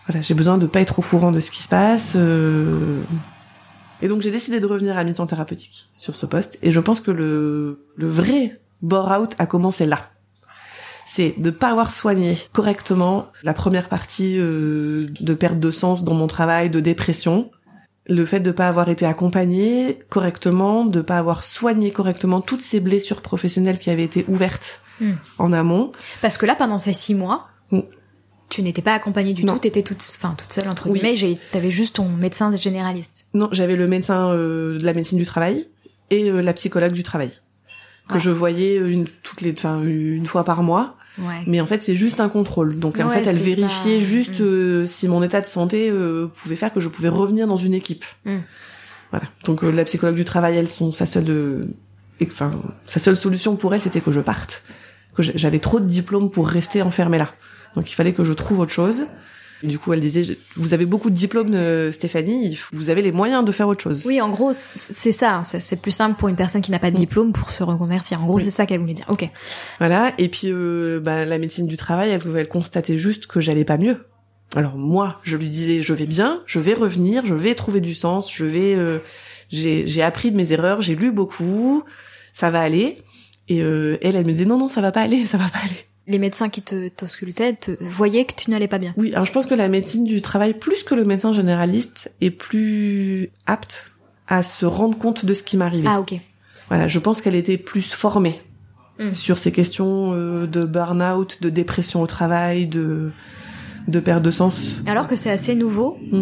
[0.08, 2.14] Voilà, j'ai besoin de pas être au courant de ce qui se passe.
[2.16, 3.02] euh.
[4.04, 7.02] Et donc j'ai décidé de revenir à mi-temps thérapeutique sur ce poste et je pense
[7.02, 10.10] que le le vrai bore out a commencé là.
[11.08, 16.14] C'est de pas avoir soigné correctement la première partie euh, de perte de sens dans
[16.14, 17.50] mon travail, de dépression
[18.14, 22.80] le fait de pas avoir été accompagné correctement, de pas avoir soigné correctement toutes ces
[22.80, 25.14] blessures professionnelles qui avaient été ouvertes Hmm.
[25.40, 25.92] en amont.
[26.22, 27.48] Parce que là, pendant ces six mois,
[28.50, 29.54] tu n'étais pas accompagnée du Non.
[29.54, 31.00] tout, t'étais toute, enfin, toute seule entre Oui.
[31.00, 31.40] guillemets.
[31.52, 33.26] T'avais juste ton médecin généraliste.
[33.34, 35.68] Non, j'avais le médecin euh, de la médecine du travail
[36.12, 37.32] et euh, la psychologue du travail
[38.10, 38.20] que Ouais.
[38.20, 41.44] je voyais une toutes les enfin une fois par mois, Ouais.
[41.46, 42.80] mais en fait c'est juste un contrôle.
[42.80, 44.44] Donc en fait elle vérifiait pas- juste Mm.
[44.44, 47.74] euh, si mon état de santé euh, pouvait faire que je pouvais revenir dans une
[47.74, 48.06] équipe.
[48.26, 48.38] Mm.
[49.12, 49.26] Voilà.
[49.46, 51.68] Donc euh, la psychologue du travail, elle son sa seule
[52.24, 52.52] enfin
[52.86, 54.64] sa seule solution pour elle c'était que je parte.
[55.16, 57.32] Que j'avais trop de diplômes pour rester enfermée là.
[57.76, 59.06] Donc il fallait que je trouve autre chose.
[59.64, 63.46] Du coup, elle disait vous avez beaucoup de diplômes euh, Stéphanie, vous avez les moyens
[63.46, 64.04] de faire autre chose.
[64.08, 65.36] Oui, en gros, c'est ça.
[65.36, 67.00] hein, C'est plus simple pour une personne qui n'a pas de Mm.
[67.00, 68.22] diplôme pour se reconvertir.
[68.24, 68.44] En gros, Oui.
[68.44, 69.06] c'est ça qu'elle voulait dire.
[69.08, 69.30] Ok.
[69.80, 70.14] Voilà.
[70.18, 73.78] Et puis euh, bah, la médecine du travail, elle, elle constatait juste que j'allais pas
[73.78, 74.06] mieux.
[74.56, 77.94] Alors moi, je lui disais je vais bien, je vais revenir, je vais trouver du
[77.96, 79.00] sens, je vais euh,
[79.50, 81.84] j'ai j'ai appris de mes erreurs, j'ai lu beaucoup,
[82.34, 82.96] ça va aller.
[83.48, 85.60] Et euh, elle, elle me disait non non ça va pas aller, ça va pas
[85.64, 85.86] aller.
[86.12, 88.94] Les médecins qui te t'auscultaient te voyaient que tu n'allais pas bien.
[88.98, 92.32] Oui, alors je pense que la médecine du travail, plus que le médecin généraliste, est
[92.32, 93.94] plus apte
[94.28, 95.88] à se rendre compte de ce qui m'arrivait.
[95.90, 96.16] Ah, ok.
[96.68, 98.42] Voilà, je pense qu'elle était plus formée
[99.00, 99.14] Mm.
[99.14, 103.12] sur ces questions euh, de burn-out, de dépression au travail, de
[103.88, 104.82] de perte de sens.
[104.86, 106.22] Alors que c'est assez nouveau, Mm.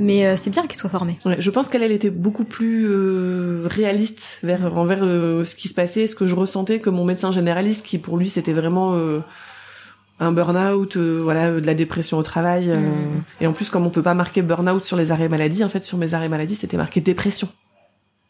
[0.00, 1.18] mais euh, c'est bien qu'il soit formé.
[1.24, 5.68] Ouais, je pense qu'elle elle était beaucoup plus euh, réaliste vers envers euh, ce qui
[5.68, 8.94] se passait, ce que je ressentais que mon médecin généraliste qui pour lui c'était vraiment
[8.94, 9.20] euh,
[10.20, 12.68] un burn-out, euh, voilà, euh, de la dépression au travail.
[12.68, 13.22] Mm.
[13.40, 15.84] Et en plus, comme on peut pas marquer burn-out sur les arrêts maladie, en fait,
[15.84, 17.48] sur mes arrêts maladie, c'était marqué dépression.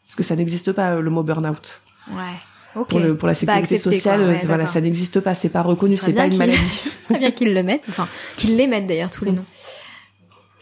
[0.05, 1.81] Parce que ça n'existe pas, le mot burn-out.
[2.11, 2.37] Ouais.
[2.85, 4.29] Pour, le, pour la sécurité accepté, sociale, quoi.
[4.29, 6.57] Ouais, voilà, ça n'existe pas, c'est pas reconnu, c'est pas une maladie.
[6.89, 9.35] C'est très bien qu'ils le mettent, enfin qu'ils les mettent d'ailleurs tous les Mm.
[9.35, 9.45] noms.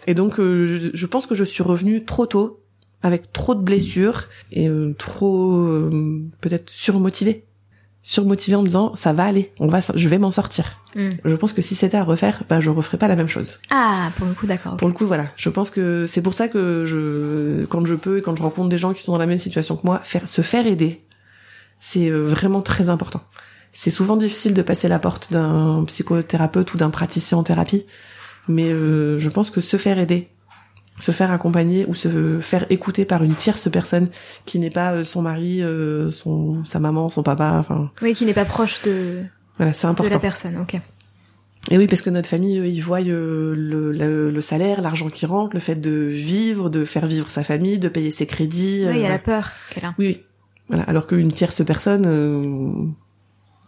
[0.07, 2.61] Et donc, euh, je, je pense que je suis revenue trop tôt,
[3.01, 7.45] avec trop de blessures, et euh, trop, euh, peut-être surmotivée.
[8.03, 10.79] Surmotivée en me disant, ça va aller, on va, je vais m'en sortir.
[10.95, 11.09] Mm.
[11.25, 13.59] Je pense que si c'était à refaire, bah, je referais pas la même chose.
[13.71, 14.77] Ah, pour le coup, d'accord.
[14.77, 15.31] Pour le coup, voilà.
[15.37, 18.69] Je pense que c'est pour ça que je, quand je peux et quand je rencontre
[18.69, 21.01] des gens qui sont dans la même situation que moi, faire, se faire aider,
[21.79, 23.21] c'est euh, vraiment très important.
[23.71, 27.85] C'est souvent difficile de passer la porte d'un psychothérapeute ou d'un praticien en thérapie,
[28.47, 30.29] mais euh, je pense que se faire aider,
[30.99, 34.07] se faire accompagner ou se faire écouter par une tierce personne
[34.45, 38.25] qui n'est pas euh, son mari, euh, son sa maman, son papa, enfin Oui, qui
[38.25, 39.23] n'est pas proche de,
[39.57, 40.09] voilà, c'est de important.
[40.13, 40.57] la personne.
[40.57, 40.79] Ok.
[41.71, 45.25] Et oui, parce que notre famille, ils voient euh, le, le, le salaire, l'argent qui
[45.25, 48.83] rentre, le fait de vivre, de faire vivre sa famille, de payer ses crédits.
[48.87, 49.95] Oui, il y a la peur qu'elle a.
[49.97, 50.21] Oui, oui.
[50.69, 50.83] Voilà.
[50.83, 52.85] Alors qu'une tierce personne, euh,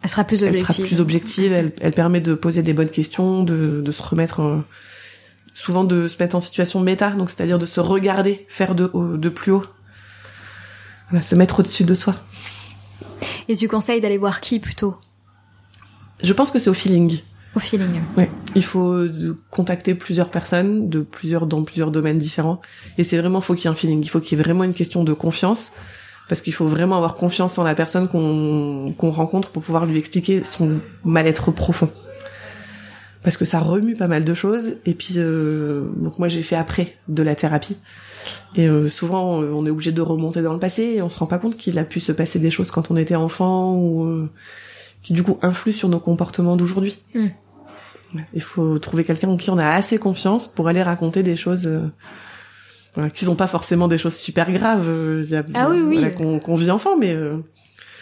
[0.03, 0.75] Elle sera plus elle objective.
[0.75, 4.41] sera plus objective, elle, elle permet de poser des bonnes questions, de, de se remettre,
[4.41, 4.59] euh,
[5.53, 9.17] souvent de se mettre en situation méta, donc c'est-à-dire de se regarder, faire de, haut-
[9.17, 9.65] de plus haut.
[11.09, 12.15] Voilà, se mettre au-dessus de soi.
[13.47, 14.95] Et tu conseilles d'aller voir qui plutôt?
[16.23, 17.19] Je pense que c'est au feeling.
[17.55, 18.01] Au feeling.
[18.17, 22.59] Ouais, il faut euh, contacter plusieurs personnes de plusieurs dans plusieurs domaines différents
[22.97, 24.63] et c'est vraiment faut qu'il y ait un feeling, il faut qu'il y ait vraiment
[24.63, 25.71] une question de confiance
[26.27, 30.43] parce qu'il faut vraiment avoir confiance en la personne qu'on rencontre pour pouvoir lui expliquer
[30.43, 31.89] son mal-être profond.
[33.23, 36.55] Parce que ça remue pas mal de choses et puis euh, donc moi j'ai fait
[36.55, 37.77] après de la thérapie
[38.55, 41.25] et euh, souvent on est obligé de remonter dans le passé et on se rend
[41.25, 44.29] pas compte qu'il a pu se passer des choses quand on était enfant ou euh,
[45.01, 46.99] qui du coup influent sur nos comportements d'aujourd'hui.
[47.15, 47.27] Mm.
[48.33, 51.69] Il faut trouver quelqu'un en qui on a assez confiance pour aller raconter des choses
[52.97, 55.81] euh, voilà, qui sont pas forcément des choses super graves euh, y a- Ah oui,
[55.81, 55.97] oui.
[55.99, 57.37] voilà, qu'on vit enfant, mais euh,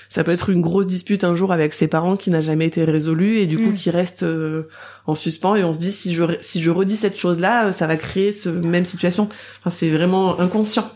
[0.09, 2.83] ça peut être une grosse dispute un jour avec ses parents qui n'a jamais été
[2.85, 3.75] résolue et du coup Mm.
[3.75, 4.69] qui reste euh,
[5.07, 7.87] en suspens et on se dit si je si je redis cette chose là ça
[7.87, 9.27] va créer ce même situation
[9.59, 10.89] enfin c'est vraiment inconscient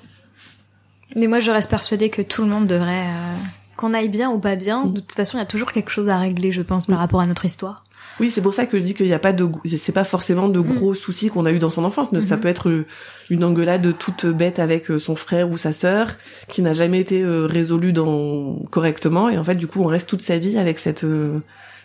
[1.16, 3.36] Mais moi, je reste persuadée que tout le monde devrait, euh,
[3.78, 6.08] qu'on aille bien ou pas bien, de toute façon, il y a toujours quelque chose
[6.08, 7.84] à régler, je pense, par rapport à notre histoire.
[8.20, 10.50] Oui, c'est pour ça que je dis qu'il n'y a pas de, c'est pas forcément
[10.50, 12.10] de gros soucis qu'on a eu dans son enfance.
[12.22, 12.42] Ça Mhm.
[12.42, 12.86] peut être euh,
[13.30, 16.10] une engueulade toute bête avec euh, son frère ou sa sœur
[16.48, 20.10] qui n'a jamais été euh, résolue dans correctement et en fait du coup on reste
[20.10, 21.06] toute sa vie avec cette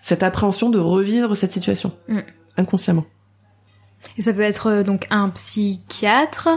[0.02, 2.22] cette appréhension de revivre cette situation Mhm.
[2.56, 3.04] inconsciemment.
[4.18, 6.48] Et ça peut être donc un psychiatre,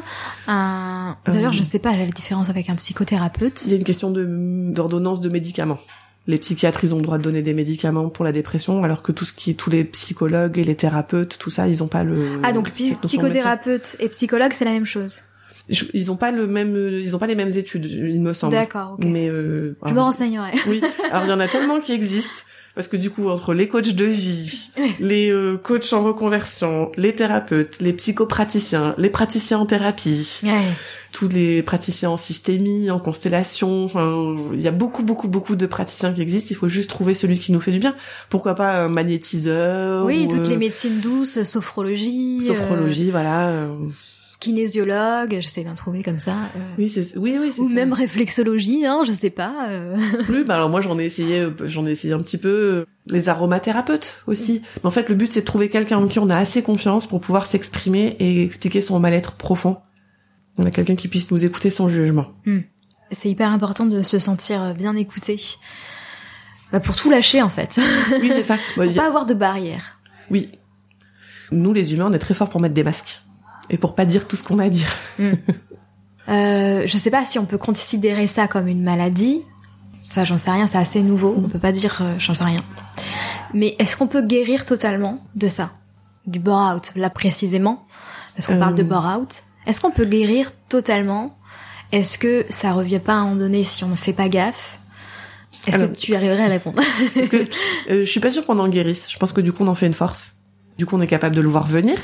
[0.48, 1.16] un...
[1.26, 3.64] D'ailleurs, je sais pas la différence avec un psychothérapeute.
[3.66, 4.26] Il y a une question de
[4.74, 5.80] d'ordonnance de médicaments.
[6.28, 9.14] Les psychiatres, ils ont le droit de donner des médicaments pour la dépression, alors que
[9.14, 12.04] tout ce qui est tous les psychologues et les thérapeutes, tout ça, ils ont pas
[12.04, 12.40] le.
[12.44, 15.22] Ah, donc psychothérapeute et psychologue, c'est la même chose.
[15.94, 18.54] Ils ont pas le même, ils ont pas les mêmes études, il me semble.
[18.54, 18.98] D'accord.
[19.00, 20.52] Mais euh, Je me renseignerai.
[20.68, 20.82] Oui.
[21.12, 22.42] Alors il y en a tellement qui existent
[22.78, 27.12] parce que du coup entre les coachs de vie, les euh, coachs en reconversion, les
[27.12, 30.62] thérapeutes, les psychopraticiens, les praticiens en thérapie, Ouais.
[31.12, 35.66] tous les praticiens en systémie, en constellation, enfin, il y a beaucoup beaucoup beaucoup de
[35.66, 36.50] praticiens qui existent.
[36.52, 37.96] Il faut juste trouver celui qui nous fait du bien.
[38.30, 43.68] Pourquoi pas un magnétiseur Oui, ou, toutes euh, les médecines douces, sophrologie, euh, sophrologie, voilà.
[44.40, 46.36] Kinésiologue, j'essaie d'en trouver comme ça.
[46.56, 46.60] euh.
[46.78, 47.74] Oui, c'est oui oui Ou ça.
[47.76, 49.68] même réflexologie, hein, je sais pas.
[49.70, 49.98] euh.
[50.26, 50.44] plus.
[50.46, 54.22] Bah alors moi j'en ai essayé, j'en ai essayé un petit peu euh, les aromathérapeutes
[54.28, 54.62] aussi.
[54.78, 57.06] Mais en fait le but c'est de trouver quelqu'un en qui on a assez confiance
[57.08, 59.78] pour pouvoir s'exprimer et expliquer son mal-être profond.
[60.58, 62.28] On a quelqu'un qui puisse nous écouter sans jugement.
[63.12, 65.38] C'est hyper important de se sentir bien écouté.
[66.72, 67.80] Bah, pour tout lâcher, en fait.
[68.22, 68.56] Oui c'est ça.
[68.78, 70.00] Bah, pour a- pas avoir de barrière.
[70.30, 70.50] Oui.
[71.52, 73.22] Nous les humains on est très forts pour mettre des masques
[73.70, 74.90] et pour pas dire tout ce qu'on a à dire.
[76.30, 79.44] Euh, je sais pas si on peut considérer ça comme une maladie.
[80.04, 81.34] Ça, j'en sais rien, c'est assez nouveau.
[81.38, 82.60] On peut pas dire, euh, j'en sais rien.
[83.54, 85.72] Mais est-ce qu'on peut guérir totalement de ça?
[86.26, 87.86] Du bore-out, là précisément
[88.36, 88.60] Parce qu'on Euh.
[88.60, 89.44] parle de bore-out.
[89.66, 91.38] Est-ce qu'on peut guérir totalement?
[91.94, 94.80] Est-ce que ça revient pas à un moment donné si on ne fait pas gaffe?
[95.66, 96.82] Est-ce Alors- que tu arriverais à répondre?
[97.16, 97.46] Parce que euh,
[98.02, 99.08] je suis pas sûre qu'on en guérisse.
[99.10, 100.34] Je pense que du coup on en fait une force.
[100.78, 101.98] Du coup on est capable de le voir venir.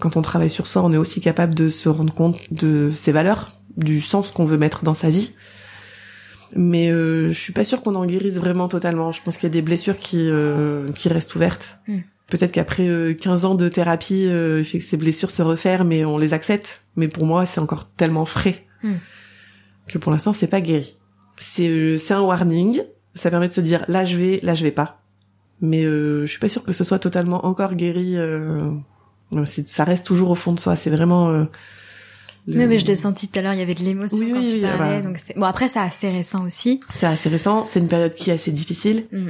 [0.00, 3.12] Quand on travaille sur soi, on est aussi capable de se rendre compte de ses
[3.12, 5.34] valeurs, du sens qu'on veut mettre dans sa vie.
[6.56, 9.12] Mais euh, je suis pas sûre qu'on en guérisse vraiment totalement.
[9.12, 11.78] Je pense qu'il y a des blessures qui euh, qui restent ouvertes.
[11.86, 11.98] Mm.
[12.26, 15.92] Peut-être qu'après euh, 15 ans de thérapie, euh, il fait que ces blessures se referment
[15.92, 16.82] et on les accepte.
[16.96, 18.94] Mais pour moi, c'est encore tellement frais Mm.
[19.88, 20.96] que pour l'instant, c'est pas guéri.
[21.36, 22.82] C'est euh, c'est un warning.
[23.14, 25.02] Ça permet de se dire là je vais, là je vais pas.
[25.60, 28.16] Mais euh, je suis pas sûre que ce soit totalement encore guéri.
[29.66, 30.76] Ça reste toujours au fond de soi.
[30.76, 31.30] C'est vraiment.
[31.30, 31.44] euh,
[32.46, 34.30] le- Oui, mais je l'ai senti tout à l'heure, il y avait de l'émotion Oui,
[34.32, 35.02] quand oui, tu oui, parlais.
[35.02, 35.18] Donc.
[35.36, 36.80] Bon, après, c'est assez récent aussi.
[36.92, 37.64] C'est assez récent.
[37.64, 39.06] C'est une période qui est assez difficile.
[39.12, 39.28] Mm.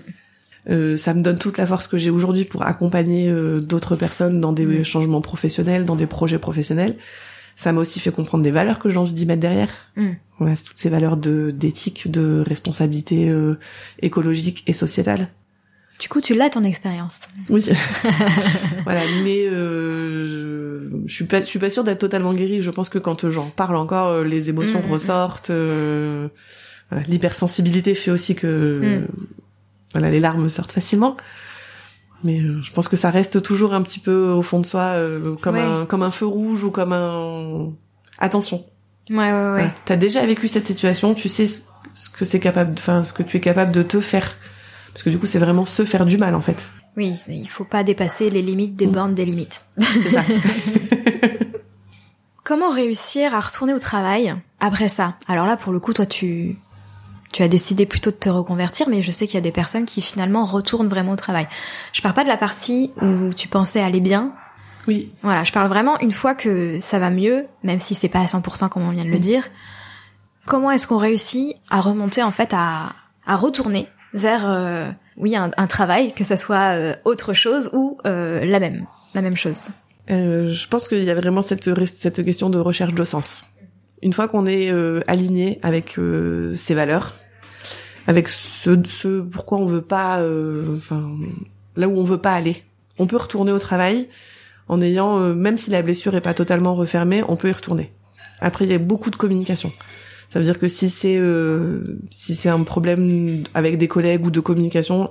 [0.69, 4.41] Euh, ça me donne toute la force que j'ai aujourd'hui pour accompagner euh, d'autres personnes
[4.41, 4.85] dans des Mm.
[4.85, 6.97] changements professionnels, dans des projets professionnels.
[7.57, 9.69] Ça m'a aussi fait comprendre des valeurs que j'ai envie d'y mettre derrière.
[9.97, 10.11] Mm.
[10.39, 13.59] Voilà, c'est toutes ces valeurs de d'éthique, de responsabilité euh,
[14.01, 15.29] écologique et sociétale.
[16.01, 17.21] Du coup, tu l'as ton expérience.
[17.51, 17.65] Oui.
[18.85, 22.63] voilà, mais euh, je, je suis pas, je suis pas sûre d'être totalement guérie.
[22.63, 25.51] Je pense que quand euh, j'en parle encore, euh, les émotions Mm, mm, ressortent.
[25.51, 26.29] euh,
[26.91, 29.07] voilà, L'hypersensibilité fait aussi que Mm.
[29.93, 31.17] voilà, les larmes sortent facilement.
[32.25, 34.93] Mais euh, je pense que ça reste toujours un petit peu au fond de soi,
[34.95, 35.61] euh, comme Ouais.
[35.61, 37.73] un comme un feu rouge ou comme un
[38.19, 38.65] attention.
[39.11, 39.33] Ouais, ouais, ouais.
[39.51, 39.75] Voilà.
[39.85, 43.37] T'as déjà vécu cette situation, tu sais ce que c'est capable, enfin ce que tu
[43.37, 44.37] es capable de te faire.
[44.93, 46.69] Parce que du coup, c'est vraiment se faire du mal en fait.
[46.97, 49.63] Oui, il faut pas dépasser les limites des bornes des limites.
[49.79, 50.25] C'est ça.
[52.45, 55.15] Comment réussir à retourner au travail après ça?
[55.29, 56.57] Alors là, pour le coup, toi, tu
[57.33, 59.85] tu as décidé plutôt de te reconvertir, mais je sais qu'il y a des personnes
[59.85, 61.47] qui finalement retournent vraiment au travail.
[61.93, 64.33] Je parle pas de la partie où tu pensais aller bien.
[64.89, 65.13] oui.
[65.23, 68.25] Voilà, je parle vraiment une fois que ça va mieux, même si c'est pas à
[68.27, 69.21] 100% comme on vient de le Mm.
[69.21, 69.45] dire.
[70.47, 72.95] Comment est-ce qu'on réussit à remonter en fait à
[73.27, 77.99] à retourner vers euh, oui un, un, travail, que ça soit euh, autre chose ou
[78.07, 79.69] euh, la même la même chose
[80.09, 83.47] Je pense qu'il y a vraiment cette cette question de recherche de sens.
[84.03, 84.73] Une fois qu'on est
[85.07, 85.99] aligné avec
[86.57, 87.17] ses valeurs,
[88.07, 90.23] avec ce, ce pourquoi on veut pas,
[90.75, 91.11] enfin
[91.77, 92.65] là où on veut pas aller,
[92.99, 94.09] on peut retourner au travail
[94.69, 97.93] en ayant, même si la blessure est pas totalement refermée, on peut y retourner.
[98.41, 99.71] Après, il y a beaucoup de communication.
[100.31, 104.31] Ça veut dire que si c'est euh, si c'est un problème avec des collègues ou
[104.31, 105.11] de communication,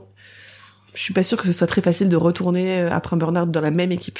[0.93, 3.51] je suis pas sûre que ce soit très facile de retourner euh, après un burn-out
[3.51, 4.17] dans la même équipe.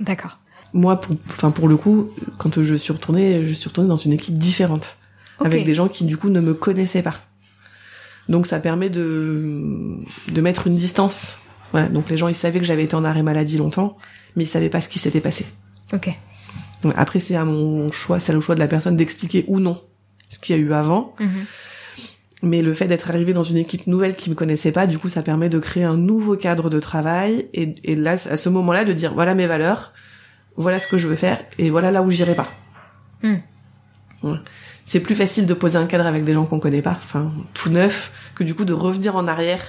[0.00, 0.38] D'accord.
[0.72, 2.08] Moi, pour, enfin pour le coup,
[2.38, 4.96] quand je suis retournée, je suis retournée dans une équipe différente,
[5.38, 7.16] avec des gens qui du coup ne me connaissaient pas.
[8.30, 9.98] Donc ça permet de
[10.32, 11.36] de mettre une distance.
[11.72, 11.88] Voilà.
[11.88, 13.98] Donc les gens ils savaient que j'avais été en arrêt maladie longtemps,
[14.34, 15.44] mais ils savaient pas ce qui s'était passé.
[15.92, 16.08] Ok.
[16.96, 19.82] après c'est à mon choix, c'est le choix de la personne d'expliquer ou non
[20.28, 21.14] ce qu'il y a eu avant.
[21.20, 21.44] Mhm.
[22.42, 25.08] Mais le fait d'être arrivé dans une équipe nouvelle qui me connaissait pas, du coup,
[25.08, 28.84] ça permet de créer un nouveau cadre de travail et, et là, à ce moment-là,
[28.84, 29.92] de dire voilà mes valeurs,
[30.56, 32.48] voilà ce que je veux faire et voilà là où j'irai pas.
[33.22, 33.40] Mhm.
[34.84, 37.70] C'est plus facile de poser un cadre avec des gens qu'on connaît pas, enfin tout
[37.70, 39.62] neuf, que du coup de revenir en arrière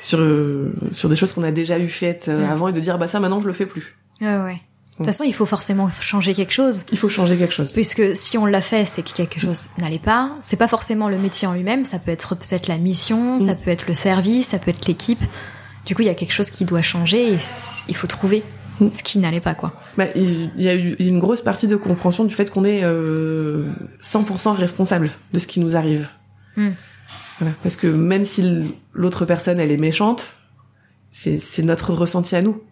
[0.00, 2.98] sur euh, sur des choses qu'on a déjà eu faites euh, avant et de dire
[2.98, 3.96] bah ça maintenant je le fais plus.
[4.20, 4.60] Ouais ouais.
[4.94, 6.84] De toute façon, il faut forcément changer quelque chose.
[6.92, 7.72] Il faut changer quelque chose.
[7.72, 10.30] Puisque si on l'a fait, c'est que quelque chose n'allait pas.
[10.40, 13.56] C'est pas forcément le métier en lui-même, ça peut être peut-être la mission, ça mm.
[13.56, 15.22] peut être le service, ça peut être l'équipe.
[15.84, 17.38] Du coup, il y a quelque chose qui doit changer et
[17.88, 18.44] il faut trouver
[18.78, 18.86] mm.
[18.92, 19.72] ce qui n'allait pas, quoi.
[19.98, 23.72] Bah, il y a eu une grosse partie de compréhension du fait qu'on est euh,
[24.00, 26.08] 100% responsable de ce qui nous arrive.
[26.56, 26.70] Mm.
[27.40, 27.54] Voilà.
[27.64, 30.36] Parce que même si l'autre personne, elle est méchante,
[31.10, 32.62] c'est notre ressenti à nous.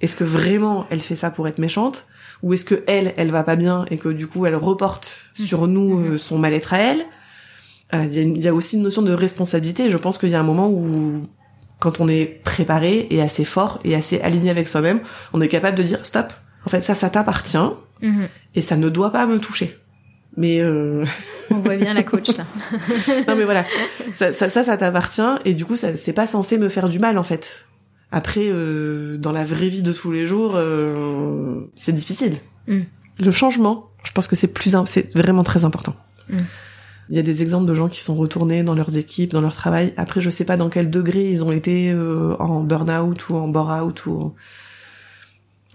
[0.00, 2.06] Est-ce que vraiment elle fait ça pour être méchante
[2.42, 5.42] ou est-ce que elle, elle va pas bien et que du coup elle reporte mmh.
[5.42, 7.04] sur nous euh, son mal-être à elle?
[7.94, 9.90] Euh, Il y, a aussi une notion de responsabilité.
[9.90, 11.26] Je pense qu'il y a un moment où,
[11.80, 15.00] quand on est préparé et assez fort et assez aligné avec soi-même,
[15.32, 16.32] on est capable de dire stop.
[16.64, 17.58] En fait, ça, ça t'appartient
[18.02, 18.24] mmh.
[18.54, 19.76] et ça ne doit pas me toucher.
[20.36, 21.04] Mais euh...
[21.50, 22.44] on voit bien la coach là.
[23.28, 23.64] non mais voilà,
[24.12, 27.00] ça, ça, ça, ça t'appartient et du coup, ça, c'est pas censé me faire du
[27.00, 27.66] mal en fait.
[28.12, 32.34] Après, euh, dans la vraie vie de tous les jours, euh, c'est difficile.
[32.66, 32.80] Mm.
[33.18, 35.94] Le changement, je pense que c'est plus, c'est vraiment très important.
[36.28, 36.38] Mm.
[37.10, 39.54] Il y a des exemples de gens qui sont retournés dans leurs équipes, dans leur
[39.54, 39.92] travail.
[39.96, 43.48] Après, je sais pas dans quel degré ils ont été euh, en burn-out ou en
[43.48, 44.34] bore-out ou.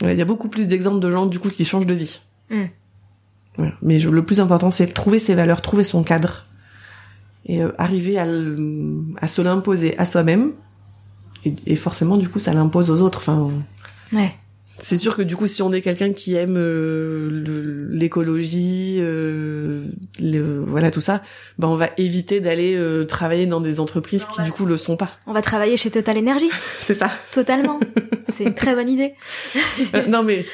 [0.01, 2.19] Il y a beaucoup plus d'exemples de gens du coup qui changent de vie.
[2.49, 2.63] Mm.
[3.81, 6.47] Mais le plus important, c'est trouver ses valeurs, trouver son cadre
[7.45, 8.25] et arriver à,
[9.21, 10.51] à se l'imposer à soi-même
[11.65, 13.19] et, forcément du coup ça l'impose aux autres.
[13.19, 13.51] Enfin,
[14.13, 14.35] ouais.
[14.77, 19.85] C'est sûr que du coup, si on est quelqu'un qui aime euh, l'écologie, euh,
[20.67, 21.21] voilà tout ça,
[21.57, 24.97] ben on va éviter d'aller euh, travailler dans des entreprises qui du coup le sont
[24.97, 25.11] pas.
[25.27, 26.49] On va travailler chez Total Energy.
[26.79, 27.09] C'est ça.
[27.31, 27.79] Totalement.
[28.33, 29.13] C'est une très bonne idée.
[30.09, 30.45] non mais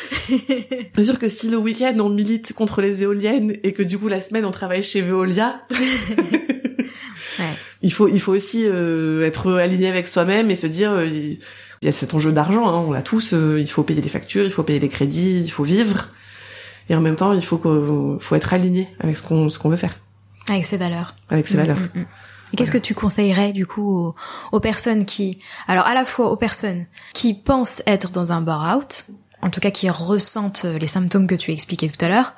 [0.96, 4.08] c'est sûr que si le week-end on milite contre les éoliennes et que du coup
[4.08, 5.62] la semaine on travaille chez Veolia.
[7.82, 11.40] Il faut, il faut aussi euh, être aligné avec soi-même et se dire, euh, il
[11.82, 13.34] y a cet enjeu d'argent, hein, on l'a tous.
[13.34, 16.10] Euh, il faut payer des factures, il faut payer les crédits, il faut vivre.
[16.90, 17.60] Et en même temps, il faut
[18.20, 19.98] faut être aligné avec ce qu'on ce qu'on veut faire.
[20.50, 21.16] Avec ses valeurs.
[21.30, 21.78] Avec ses valeurs.
[21.78, 22.08] Mm, mm, mm.
[22.54, 24.16] Et qu'est-ce que tu conseillerais du coup aux,
[24.52, 25.40] aux, personnes qui,
[25.70, 29.06] alors à la fois aux personnes qui pensent être dans un bore-out,
[29.42, 32.34] en tout cas qui ressentent les symptômes que tu expliquais tout à l'heure,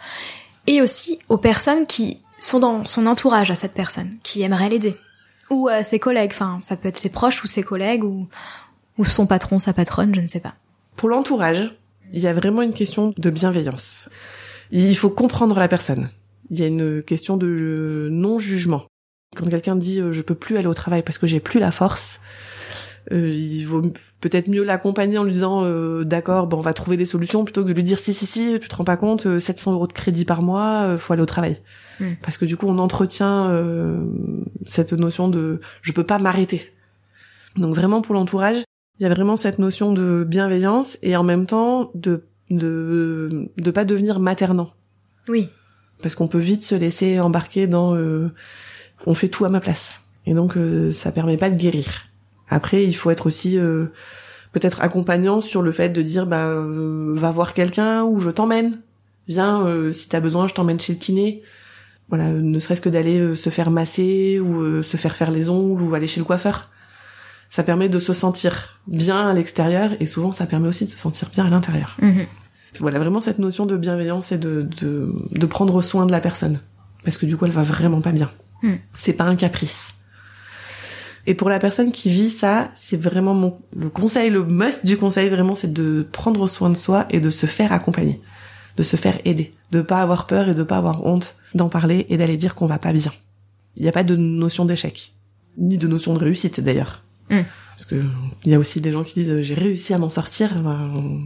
[0.68, 4.98] et aussi aux personnes qui sont dans son entourage à cette personne, qui aimeraient l'aider,
[5.54, 6.32] ou à ses collègues.
[6.34, 8.28] Enfin, ça peut être ses proches ou ses collègues ou
[8.98, 10.54] ou son patron, sa patronne, je ne sais pas.
[10.96, 11.76] Pour l'entourage,
[12.14, 14.10] il y a vraiment une question de bienveillance.
[14.72, 16.10] Il faut comprendre la personne.
[16.52, 18.84] Il y a une question de non-jugement.
[19.36, 21.72] Quand quelqu'un dit euh, je peux plus aller au travail parce que j'ai plus la
[21.72, 22.53] force, euh,
[23.12, 23.82] il vaut
[24.22, 27.64] peut-être mieux l'accompagner en lui disant euh, d'accord bon on va trouver des solutions plutôt
[27.64, 29.94] que de lui dire si si si tu te rends pas compte 700 euros de
[29.94, 31.58] crédit par mois faut aller au travail.
[32.00, 32.14] Hmm.
[32.24, 33.52] parce que du coup on entretient
[34.66, 36.72] cette notion de je peux pas m'arrêter.
[37.58, 38.64] Donc vraiment pour l'entourage
[39.00, 43.72] il y a vraiment cette notion de bienveillance et en même temps de de de
[43.72, 44.72] pas devenir maternant.
[45.28, 45.50] Oui.
[46.02, 47.98] Parce qu'on peut vite se laisser embarquer dans
[49.06, 50.02] on fait tout à ma place.
[50.26, 50.58] Et donc
[50.92, 52.13] ça permet pas de guérir
[52.50, 53.88] après, il faut être aussi euh,
[54.52, 58.80] peut-être accompagnant sur le fait de dire bah euh, va voir quelqu'un ou je t'emmène.
[59.28, 61.42] Viens euh, si t'as besoin, je t'emmène chez le kiné.
[62.10, 65.96] Voilà, ne serait-ce que d'aller se faire masser ou se faire faire les ongles ou
[65.96, 66.70] aller chez le coiffeur.
[67.50, 70.98] Ça permet de se sentir bien à l'extérieur et souvent ça permet aussi de se
[70.98, 71.96] sentir bien à l'intérieur.
[72.02, 72.26] Mhm.
[72.80, 76.60] Voilà, vraiment cette notion de bienveillance et de, de, de prendre soin de la personne.
[77.04, 78.30] Parce que du coup, elle va vraiment pas bien.
[78.62, 78.80] Mhm.
[78.96, 79.96] C'est pas un caprice.
[81.26, 84.98] Et pour la personne qui vit ça, c'est vraiment mon le conseil, le must du
[84.98, 88.20] conseil vraiment, c'est de prendre soin de soi et de se faire accompagner,
[88.76, 92.06] de se faire aider, de pas avoir peur et de pas avoir honte d'en parler
[92.10, 93.12] et d'aller dire qu'on va pas bien.
[93.78, 95.14] Il n'y a pas de notion d'échec,
[95.58, 97.04] ni de notion de réussite d'ailleurs.
[97.30, 97.42] Mm.
[97.70, 98.04] Parce que
[98.44, 100.62] il y a aussi des gens qui disent j'ai réussi à m'en sortir.
[100.62, 101.22] Ben,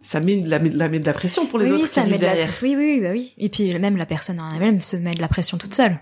[0.00, 2.02] ça met de la, la, met de la pression pour les oui, autres oui, ça
[2.02, 2.34] qui met de la...
[2.34, 2.54] derrière.
[2.62, 3.34] Oui, oui, bah oui.
[3.36, 5.98] Et puis même la personne en elle-même se met de la pression toute seule.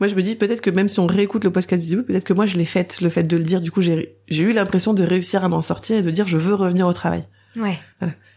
[0.00, 2.32] Moi, je me dis peut-être que même si on réécoute le podcast vidéo, peut-être que
[2.32, 3.60] moi je l'ai fait, le fait de le dire.
[3.60, 6.38] Du coup, j'ai j'ai eu l'impression de réussir à m'en sortir et de dire je
[6.38, 7.24] veux revenir au travail.
[7.56, 7.78] Ouais.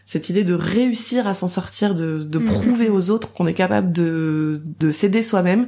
[0.04, 2.44] Cette idée de réussir à s'en sortir, de, de Mhm.
[2.46, 5.66] prouver aux autres qu'on est capable de de s'aider soi-même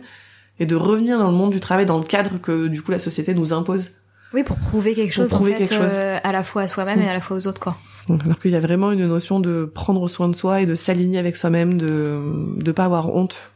[0.60, 2.98] et de revenir dans le monde du travail dans le cadre que du coup la
[3.00, 3.92] société nous impose.
[4.34, 5.94] Oui, pour prouver quelque Pour chose prouver en fait, quelque chose.
[5.94, 7.02] euh, à la fois à soi-même Mm.
[7.02, 7.76] et à la fois aux autres, quoi.
[8.24, 11.18] Alors qu'il y a vraiment une notion de prendre soin de soi et de s'aligner
[11.18, 12.20] avec soi-même, de
[12.58, 13.52] de pas avoir honte,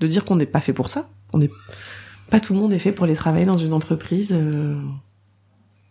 [0.00, 1.08] de dire qu'on n'est pas fait pour ça.
[1.32, 1.50] On est
[2.30, 4.80] pas tout le monde est fait pour aller travailler dans une entreprise euh,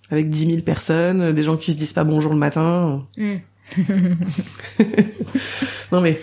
[0.09, 3.05] avec 10 000 personnes, des gens qui se disent pas bonjour le matin.
[3.17, 3.35] Mm.
[5.91, 6.19] Non mais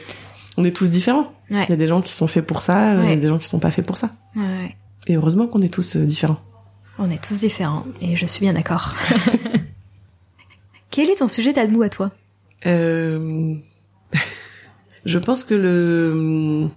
[0.56, 1.32] on est tous différents.
[1.50, 1.64] Ouais.
[1.64, 3.38] Il y a des gens qui sont faits pour ça, il y a des gens
[3.38, 4.10] qui sont pas faits pour ça.
[4.34, 4.74] Ouais.
[5.06, 6.40] Et heureusement qu'on est tous euh, différents.
[6.98, 8.94] On est tous différents et je suis bien d'accord.
[10.90, 12.10] Quel est ton sujet tabou à toi?
[12.64, 13.54] Euh...
[15.04, 16.68] je pense que le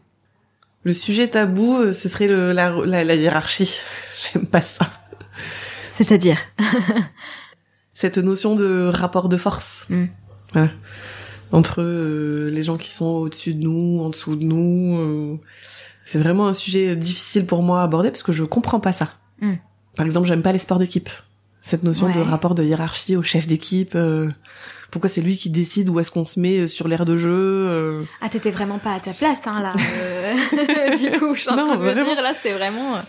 [0.83, 3.77] le sujet tabou, euh, ce serait le, la, la, la hiérarchie.
[4.33, 4.89] J'aime pas ça.
[5.89, 6.37] C'est-à-dire
[7.93, 9.87] Cette notion de rapport de force.
[9.89, 10.05] Mm.
[10.53, 10.69] Voilà.
[11.51, 14.97] Entre euh, les gens qui sont au-dessus de nous, en dessous de nous.
[14.99, 15.37] euh,
[16.05, 19.09] C'est vraiment un sujet difficile pour moi à aborder parce que je comprends pas ça.
[19.41, 19.55] Mm.
[19.95, 21.09] Par exemple, j'aime pas les sports d'équipe.
[21.61, 22.23] Cette notion de Ouais.
[22.23, 23.93] rapport de hiérarchie au chef d'équipe.
[23.95, 24.29] euh,
[24.91, 27.29] pourquoi c'est lui qui décide où est-ce qu'on se met euh, sur l'aire de jeu
[27.31, 29.71] euh, Ah, t'étais vraiment pas à ta place, hein, là.
[29.75, 32.95] euh, du coup, je suis en Non, train de me dire, là, c'est vraiment...
[32.95, 32.99] euh,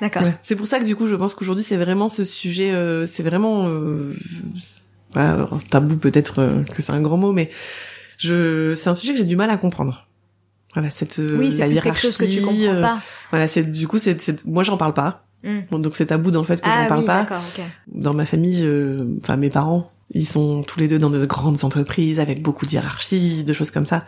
[0.00, 0.22] D'accord.
[0.22, 0.38] Voilà.
[0.42, 3.22] C'est pour ça que du coup, je pense qu'aujourd'hui, c'est vraiment ce sujet, euh, c'est
[3.22, 4.12] vraiment, euh,
[5.12, 7.50] voilà, tabou peut-être que c'est un grand mot, mais
[8.16, 10.06] je, c'est un sujet que j'ai du mal à comprendre.
[10.74, 13.02] Voilà, cette Oui, c'est quelque chose que tu comprends pas.
[13.30, 15.25] Voilà, c'est du coup, c'est, c'est- moi, j'en parle pas.
[15.46, 15.60] Mm.
[15.70, 17.24] Bon, donc c'est tabou dans le fait que j'en Ah parle oui, pas.
[17.86, 21.64] Dans ma famille, je- enfin mes parents, ils sont tous les deux dans de grandes
[21.64, 24.04] entreprises avec beaucoup de hiérarchie, de choses comme ça.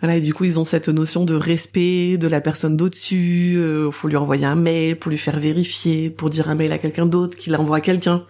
[0.00, 3.54] Voilà, et du coup, ils ont cette notion de respect de la personne d'au-dessus.
[3.56, 6.78] Euh, faut lui envoyer un mail pour lui faire vérifier, pour dire un mail à
[6.78, 8.24] quelqu'un d'autre qui l'envoie à quelqu'un.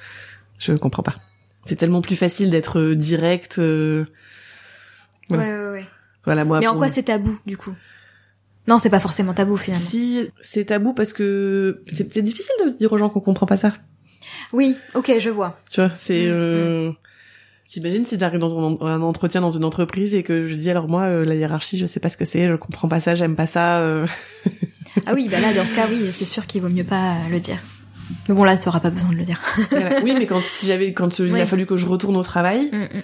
[0.59, 1.15] Je ne comprends pas.
[1.65, 3.59] C'est tellement plus facile d'être euh, direct.
[3.59, 4.05] euh,
[5.29, 5.45] Voilà.
[5.45, 5.87] Ouais, ouais, ouais.
[6.25, 6.61] Voilà, moi.
[6.61, 7.75] Mais en quoi c'est tabou, du coup?
[8.69, 9.85] Non, c'est pas forcément tabou, finalement.
[9.85, 13.73] Si c'est tabou parce que c'est difficile de dire aux gens qu'on comprend pas ça.
[14.53, 15.57] Oui, ok, je vois.
[15.71, 16.27] Tu vois, c'est.
[16.27, 16.93] Mm, Euh...
[17.67, 20.89] T'imagines si j'arrive dans un, un entretien dans une entreprise et que je dis alors
[20.89, 23.35] moi euh, la hiérarchie je sais pas ce que c'est, je comprends pas ça, j'aime
[23.35, 23.79] pas ça.
[23.81, 24.07] euh.
[25.07, 27.41] Ah oui, bah là, dans ce cas, oui, c'est sûr qu'il vaut mieux pas le
[27.41, 27.57] dire.
[28.29, 29.41] Mais bon, là, t'auras pas besoin de le dire.
[29.71, 30.01] Voilà.
[30.03, 32.99] Oui mais quand si j'avais quand il a fallu que je retourne au travail Mm,
[32.99, 33.03] mm.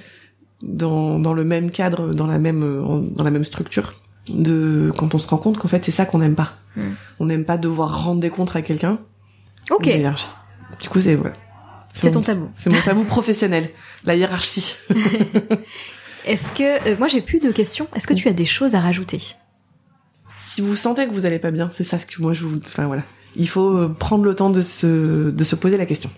[0.63, 3.95] dans dans le même cadre, dans la même euh, dans la même structure,
[4.31, 6.55] de quand on se rend compte qu'en fait c'est ça qu'on n'aime pas.
[6.77, 6.83] Mm.
[7.21, 8.99] On n'aime pas devoir rendre des comptes à quelqu'un.
[9.71, 10.29] Ok, ou la hiérarchie.
[10.81, 11.35] Du coup c'est voilà.
[11.93, 12.51] C'est ton tabou.
[12.55, 13.71] C'est mon tabou professionnel,
[14.05, 14.77] la hiérarchie.
[16.25, 16.89] est-ce que...
[16.89, 17.89] euh, moi, j'ai plus de questions.
[17.95, 19.21] Est-ce que tu as des choses à rajouter?
[20.37, 22.59] Si vous sentez que vous allez pas bien, c'est ça ce que moi je vous,
[22.65, 23.03] enfin voilà,
[23.35, 26.11] il faut euh, prendre le temps de se de se poser la question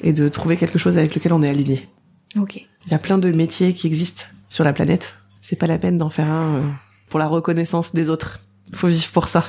[0.00, 1.88] et de trouver quelque chose avec lequel on est aligné.
[2.36, 2.56] Ok.
[2.56, 5.16] Il y a plein de métiers qui existent sur la planète.
[5.40, 6.68] C'est pas la peine d'en faire un euh,
[7.08, 8.40] pour la reconnaissance des autres.
[8.72, 9.44] Faut vivre pour ça.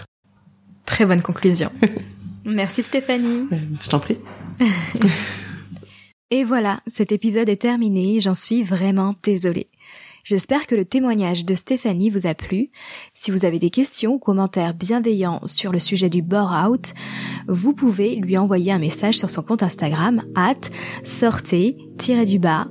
[0.85, 1.71] Très bonne conclusion.
[2.45, 3.47] Merci Stéphanie.
[3.51, 4.17] Euh, Je t'en prie.
[6.29, 9.67] Et voilà, cet épisode est terminé, j'en suis vraiment désolée.
[10.25, 12.69] J'espère que le témoignage de Stéphanie vous a plu.
[13.13, 16.93] Si vous avez des questions ou commentaires bienveillants sur le sujet du bore-out,
[17.47, 20.55] vous pouvez lui envoyer un message sur son compte Instagram at
[21.05, 22.67] sortez-du-bas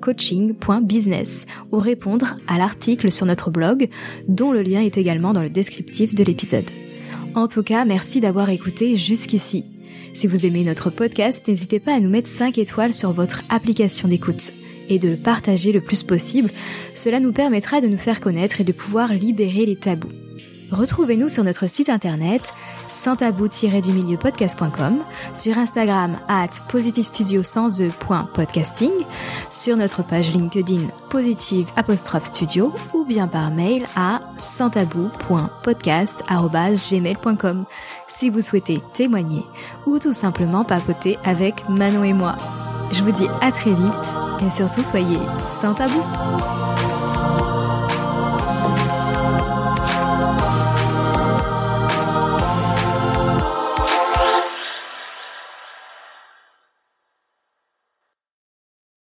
[0.00, 3.88] coaching.business ou répondre à l'article sur notre blog
[4.28, 6.68] dont le lien est également dans le descriptif de l'épisode.
[7.34, 9.64] En tout cas, merci d'avoir écouté jusqu'ici.
[10.14, 14.08] Si vous aimez notre podcast, n'hésitez pas à nous mettre 5 étoiles sur votre application
[14.08, 14.52] d'écoute
[14.88, 16.50] et de le partager le plus possible.
[16.94, 20.08] Cela nous permettra de nous faire connaître et de pouvoir libérer les tabous.
[20.70, 22.52] Retrouvez-nous sur notre site internet
[22.88, 24.98] sans tabou-du milieu podcast.com,
[25.34, 27.80] sur Instagram at positivestudio sans
[29.50, 31.66] sur notre page LinkedIn positive
[32.24, 37.64] studio ou bien par mail à sans tabou.podcast@gmail.com
[38.08, 39.44] si vous souhaitez témoigner
[39.86, 42.36] ou tout simplement papoter avec Manon et moi.
[42.92, 44.12] Je vous dis à très vite
[44.46, 45.18] et surtout soyez
[45.60, 46.02] sans tabou.